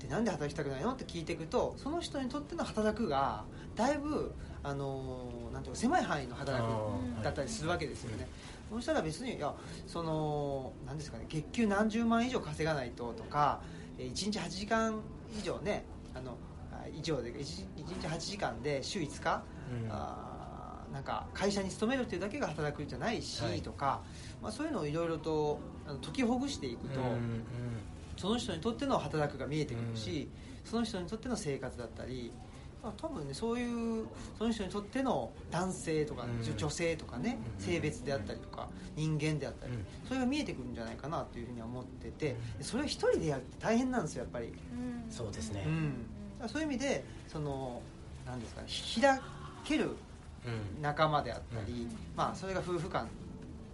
[0.00, 0.92] でなんで働きたくないの？
[0.92, 3.44] って聞いていくとその人にとっての働くが
[3.74, 4.32] だいぶ、
[4.68, 8.28] あのーなんていうか狭い範囲の働あくーだったりするわけですよね、
[8.70, 9.52] そしたら別にいや
[9.86, 13.60] そのなんですかね月給何十万以上稼がないととか
[13.98, 15.00] えー1日8時間
[15.38, 16.36] 以上ねあの
[16.72, 19.42] あ以上で 1, 日8時間で週5日、
[19.82, 19.90] うん。
[19.90, 20.38] あー
[20.92, 23.60] なんか会社に勤めるっていうだけが働くんじゃないし、はい。
[23.60, 24.00] とか、
[24.42, 27.44] まあ、そういうのをいろいろとあの解きほぐしていくと、うんうん
[28.16, 30.28] その人にとっての働くが見えてくるし、
[30.64, 32.47] その人にとっての生活だったり、まあ、
[32.82, 34.06] 多分ねそういう
[34.38, 36.56] その人にとっての男性とか、うん。
[36.56, 37.64] 女性とかねうん。
[37.64, 39.84] 性別であったりとか人間であったり、うん。
[40.06, 44.54] それが見えてくるんじゃないかなというふうには思っててそれを一人でやるって大変なんですよやっぱり、
[45.10, 45.64] そうですね。
[46.40, 47.82] うん、そういう意味でその
[48.26, 48.68] なんですかね
[49.00, 49.20] 開
[49.64, 49.90] ける
[50.46, 50.82] うん。
[50.82, 53.08] 仲間であったり、まあ、それが夫婦間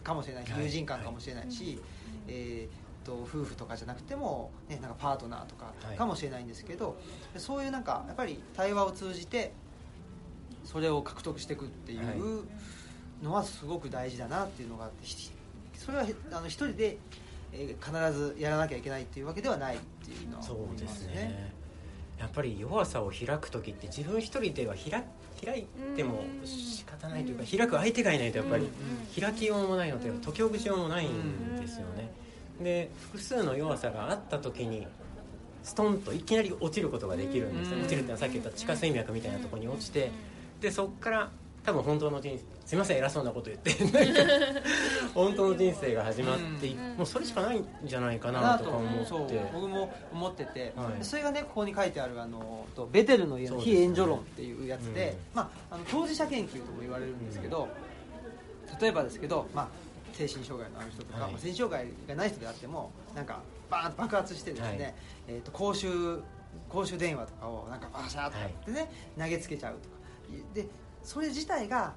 [0.02, 0.64] かもしれないしはい。
[0.64, 1.80] 友人間かもしれないし、
[2.26, 5.96] えーっと夫婦とかじゃなくても、ね、なんかパートナーとかはい。
[5.96, 6.96] かもしれないんですけど、
[7.36, 9.52] そういうなんかやっぱり対話を通じて
[10.64, 12.44] それを獲得していくっていう
[13.22, 15.30] のはすごく大事だなっていうのがあってひ
[15.76, 16.98] それはへあの一人で、
[17.52, 21.14] えー必ずやらなきゃいけないっていうわけではないっていうのはそうで思いますすね。
[21.14, 21.52] ね。
[22.18, 25.05] やっぱり弱さを開く時って自分一人では開
[25.44, 28.68] 開いても仕方ないというか開く相手がいないとやっぱり
[29.20, 32.11] 開きようもないので解きほぐしようもないんですよね
[32.61, 34.86] で複数の弱さがあった時に
[35.62, 37.76] ストンといきなり落ちることができるんですよ。
[37.76, 37.82] うん。
[37.82, 40.11] 落ちるってのはさっき言った地下水脈みたいなところに落ちて
[40.61, 41.30] でそっから
[41.64, 43.72] 多分本当の人生すいません偉そうなこと言って
[45.14, 46.96] 本当の人生が始まっていうん。
[46.96, 49.40] もうそれしかないんじゃないかななととか思って。
[49.52, 51.05] 僕も思ってて、はい。
[51.05, 55.36] それがねここに書いてあるあのとベテルの家の非援助論っていうやつでうん。
[55.36, 57.68] まあ、あの当事者研究とも言われるんですけど、
[58.80, 59.68] 例えばですけど、まあ、
[60.15, 61.33] 精神障害のある人とか、はい。
[61.33, 63.41] まあ精神障害がない人であってもなんか
[63.71, 64.95] バーンと爆発してですね、はい。
[65.29, 66.21] えー、と公衆
[66.69, 69.95] 公衆電話とかをなんかバシャーとかってね、投げつけちゃうとか。
[70.55, 70.67] で
[71.03, 71.95] それ自体が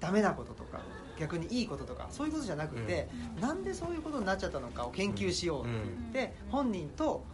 [0.00, 0.80] ダメなこととか
[1.18, 3.08] 逆にいいこととかそういうことじゃなくて、
[3.40, 5.70] なんでそういうことになっちゃったのかを研究しようって
[6.12, 7.24] 言って、本人と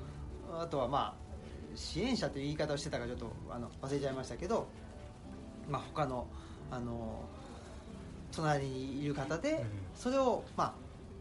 [0.53, 1.31] あとはまあ
[1.75, 4.69] 支援者という言い方をしてたかちょっとあの忘れちゃいましたけど、
[5.69, 6.27] まあ、他の
[6.71, 7.23] あの
[8.35, 9.67] 隣にいる方で、うん。
[9.95, 10.73] それをまあ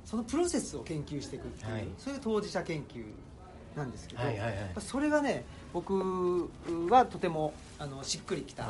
[0.05, 1.87] そのプロセスを研究していくっていう、はい。
[1.97, 3.03] そういう当事者研究
[3.77, 4.55] なんですけど、はいはいはい。
[4.79, 6.49] それがね僕
[6.89, 8.69] はとてもあのしっくりきたね。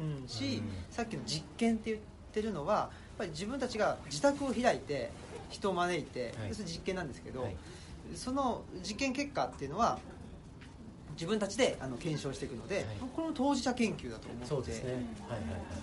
[0.00, 0.70] うん、し、うん。
[0.90, 2.02] さっきの実験って言っ
[2.32, 5.10] てるのはやっぱり自分たちが自宅を開いて
[5.50, 6.54] 人を招いて、はい。
[6.54, 7.56] それ実験なんですけど、はい。
[8.14, 9.98] その実験結果っていうのは
[11.18, 12.84] 自分たちであの検証していくので、はい。
[13.12, 14.70] これも当事者研究だと思って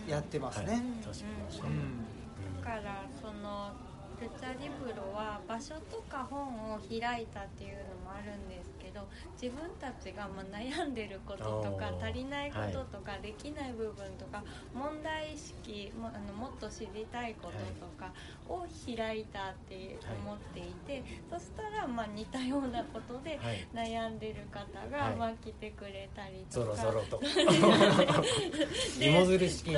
[0.07, 0.81] やってますね。
[1.03, 3.73] だからその
[4.21, 9.07] ルチャリブロは場所とか本を開いたっていうのもあるんですけど
[9.39, 14.41] 自分たちがまあ悩んでることとか足りないこととか、できない部分とか
[14.73, 18.13] 問題意識もあのもっと知りたいこととか
[18.47, 23.67] を開いたって思っていて、そしたらまあ似たようなことではい。
[23.73, 25.11] 悩んでる方はい。
[25.11, 27.21] がまあ来てくれたりぞとか、ろぞろと。
[29.01, 29.75] 芋づる式に。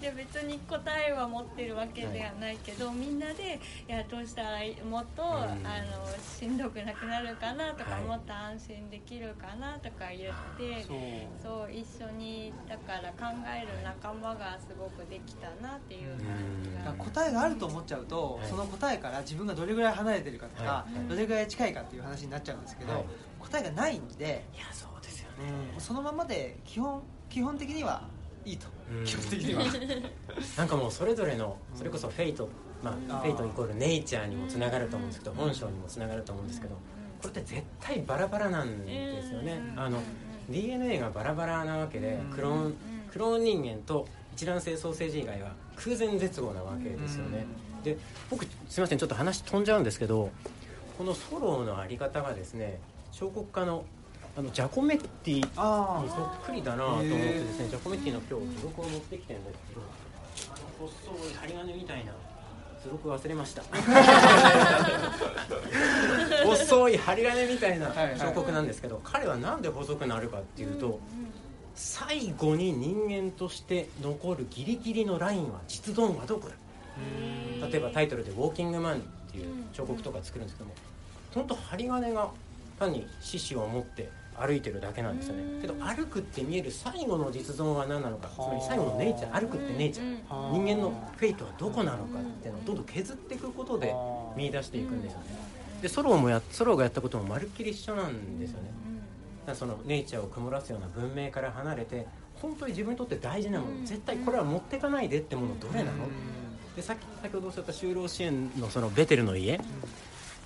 [0.00, 5.26] で別に答えは持ってるわけではないけど、みんなでいやどうしたらいいもっと、ん。
[5.26, 6.06] あの
[6.38, 8.02] しんどくなくなるかなとか、はい。
[8.02, 10.98] もっと安心できるかなとか言ってそう。
[11.42, 16.26] そう一緒にだから考える仲間がすごくできたなっていう感
[16.62, 16.78] じが。
[16.78, 18.48] だから答えがあると思っちゃうと、はい。
[18.48, 21.08] その答えから自分がどれぐらい離れてるかとか、はい。
[21.08, 23.04] どれぐらい近いかっていう話になっちゃうんですけど、はい。
[23.40, 25.52] 答えがないんで、いやそうですよね。
[25.74, 25.80] うん。
[25.80, 28.08] そのままで基本基本的には
[28.44, 29.04] いいと、うん。
[29.04, 29.62] 基本的には。
[30.58, 32.48] なんかもうそれぞれのそれこそフェイト
[32.82, 36.76] まあフェイトイコールネイチャーにもつながると思うんですけど本性にもつながると思うんですけど
[37.22, 39.60] これって絶対バラバラなんですよね。
[39.74, 39.80] うん。
[39.80, 39.98] あの
[40.50, 42.34] DNA がバラバラなわけでうん。
[42.34, 42.74] クローン
[43.10, 47.46] クローン人間と一卵性ソーセージ以外は空前絶後なわけですよね。
[47.84, 47.96] で
[48.30, 50.30] 僕すいませんちょっと話飛んじゃうんですけど
[50.96, 52.78] このソロのあり方がですね
[53.10, 53.84] 彫刻家の
[54.36, 59.80] あのジャコメッティにあそっくりだなと思ってですねジャコメッティの今日図録を持ってきてるんですけど
[60.78, 61.34] 細い。
[61.34, 62.12] 針金みたいな
[62.82, 63.62] 図録忘れました。
[66.44, 70.98] 細い針金みたいな彫刻なんですけど彼はなんで細くなるかっていうと
[71.74, 76.54] 最後に人間として残るギリギリのラインは実存はどこだ。
[77.68, 80.74] 例えばタイトルで「ウォーキングマン」っていう彫刻とか作るんですけども
[81.34, 82.28] 本当針金が
[82.78, 85.60] 単に獅子を持って歩いてるだけなんですよね。
[85.60, 88.28] けど歩くって見える最後の実存は何なのか。
[88.34, 90.14] つまり最後のネイチャー歩くってネイチャー。
[90.28, 92.76] はあ人間のフェイトはどこなのかっていうのをどん。
[92.76, 93.94] どん削っていくことで
[94.36, 95.26] 見出していくんですよね。
[95.82, 98.70] でソロもやソロがやったこともまるっきり一緒なんですよね。
[99.46, 102.06] だそのネイチャーを曇らすような文明から離れて
[102.40, 105.90] 本当に自分にとって大事なもの絶対これは持ってかないでってものどれなの？
[106.76, 109.60] でさっき先ほどおっしゃった就労支援のそのベテルの家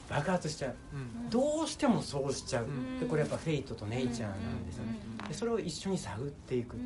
[0.08, 0.74] 爆発しちゃう。
[0.94, 1.30] うん。
[1.30, 3.00] どうしてもそうしちゃう、ん。
[3.00, 4.98] でこれやっぱフェイトとネイチャーなんですよね。
[5.28, 6.76] でそれを一緒に探っていく。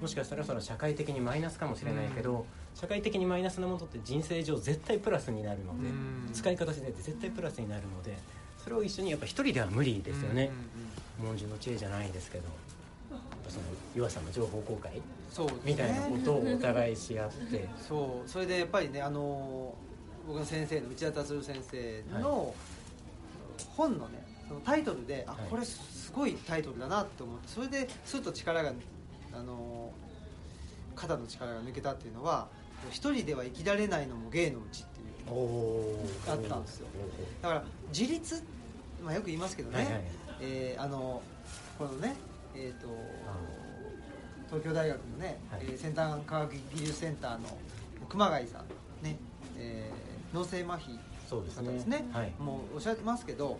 [0.00, 2.44] もしかしたらその社会的にマイナスかもしれないけど、
[2.74, 6.30] 社会的にマイナスなものって人生上絶対プラスになるので、うん。
[6.32, 8.16] 使い方次第で絶対プラスになるので
[8.62, 10.50] それを一緒にやっぱ一人では無理ですよね。
[11.18, 11.38] うんうんうん。
[11.38, 12.44] 文殊の知恵じゃないですけど
[13.48, 13.64] その
[13.96, 15.00] 岩さんの情報公開
[15.30, 15.52] そうね。
[15.64, 17.68] みたいなことをお互いし合って。
[17.80, 18.28] そう。
[18.28, 19.74] それでやっぱりねあの
[20.26, 22.54] 僕の先生の内田達郎先生の
[23.76, 25.50] 本のねそのタイトルであはい。
[25.50, 28.72] これすごいタイトルだなと思ってそれですっと力が
[29.32, 29.90] あの
[30.94, 32.48] 肩の力が抜けたっていうのは
[32.90, 36.86] 一人では生きられないのも芸のうちっていうあったんですよ。
[37.42, 38.42] だから自立、
[39.04, 40.02] まあ、よく言いますけどね、はいはい。
[40.40, 41.22] えーあの
[41.78, 42.14] このね
[42.54, 42.88] えっ、と
[44.46, 45.60] 東京大学のね、はい。
[45.64, 47.58] えー先端科学技術センターの
[48.08, 49.16] 熊谷さんね、
[49.58, 50.98] えー脳性麻痺
[51.28, 51.62] そうですね。
[51.62, 52.04] の方ですね。
[52.12, 52.32] はい。
[52.38, 53.58] もうおっしゃってますけど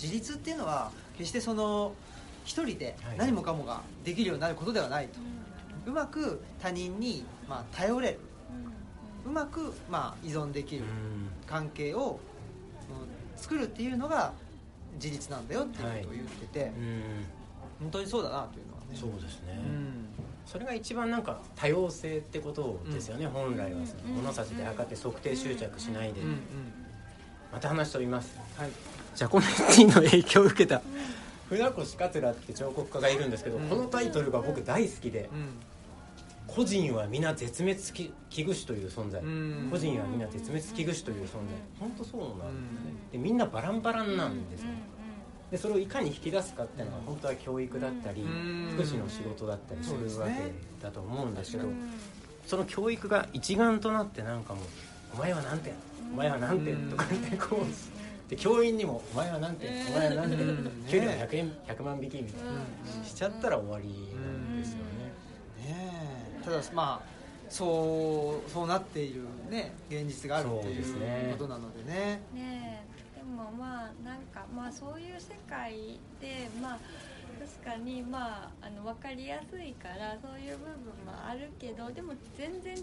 [0.00, 1.92] 自立っていうのは決してその
[2.44, 3.18] 一人ではい。
[3.18, 5.18] 何もかもができるようになることではないと、
[5.86, 8.20] うまく他人に、まあ、頼れる。
[9.26, 10.88] うまく、まあ、依存できるうん。
[11.46, 12.20] 関係を
[13.38, 14.32] うん作るっていうのが
[14.94, 17.02] 自立なんだよっていうことを言ってて、うん。
[17.80, 18.94] 本当にそうだなというのはね。
[18.94, 20.03] そうですね、うん
[20.46, 23.80] それが一番なんか多様性ってことですよね、本来は。
[23.86, 26.38] その物差しで測って測定執着しないで、うんうん。
[27.52, 28.38] また話飛びます。
[28.56, 28.70] はい。
[29.14, 30.82] ジャコメッティの影響を受けた。
[31.48, 33.68] 船越桂って彫刻家がいるんですけど、うん。
[33.68, 35.48] このタイトルが僕大好きでうん
[36.46, 39.68] 「個人は皆絶滅危惧種という存在」うん。
[39.70, 41.40] 個人は皆絶滅危惧種という存在。
[41.80, 42.50] 本当そうなんですよね。
[43.12, 44.68] でみんなバランバランなんですよ
[45.54, 48.70] でそれをいかに引き出すかっていうのは本当は教育だったりうん。
[48.72, 50.32] 福祉の仕事だったりするわけ
[50.82, 51.92] だと思うんですけどうん
[52.44, 54.64] その教育が一丸となってなんかもう
[55.14, 55.74] 「お前は何点
[56.12, 63.04] お前は何点」とかってこうで教員にも「お前は何点お前は何点うん」給料100円100万引きみたいなうん。
[63.04, 64.82] しちゃったら終わりなんですよね。
[65.68, 66.44] ねえ。
[66.44, 67.14] ただまあ
[67.48, 71.28] そうそうなっているね現実があるっていですね。
[71.28, 72.20] うことなのでね。
[72.34, 72.83] ね
[73.24, 76.78] もまあなんかまあそういう世界でまあ
[77.34, 82.82] 確かにまああの分かりやすいからそういう部分もあるけどでも全然違う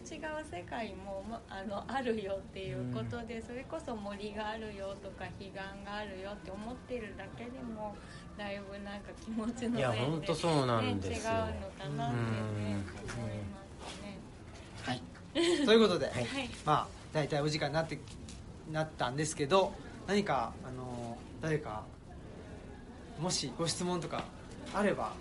[0.50, 5.54] 世界も、まあのあるよっていうことで、それこそ森があるよとか彼岸
[5.86, 7.96] があるよって思ってるだけでも
[8.38, 11.32] だいぶなんか気持ちの面で、ね、いや本当そうなんですよ。
[11.32, 14.20] 違うのかなってねうん思いますね。
[14.84, 15.02] はい。
[15.66, 16.26] ということで、はい。
[16.26, 18.00] はいまあ大体お時間になって
[18.72, 19.74] なったんですけど
[20.08, 21.84] 何かあの誰か
[23.20, 24.24] もしご質問とか
[24.74, 25.14] あれば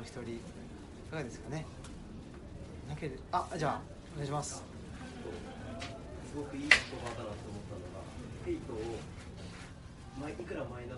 [0.00, 0.38] お一人い
[1.10, 1.64] かがですかね。
[2.88, 3.80] なけれあじゃあ
[4.14, 4.54] お願いします。
[4.56, 6.76] すごくいい言葉
[7.10, 7.34] だなと思っ
[7.70, 8.04] たのが
[8.44, 8.76] ヘイトを
[10.20, 10.95] まあいくらマイナ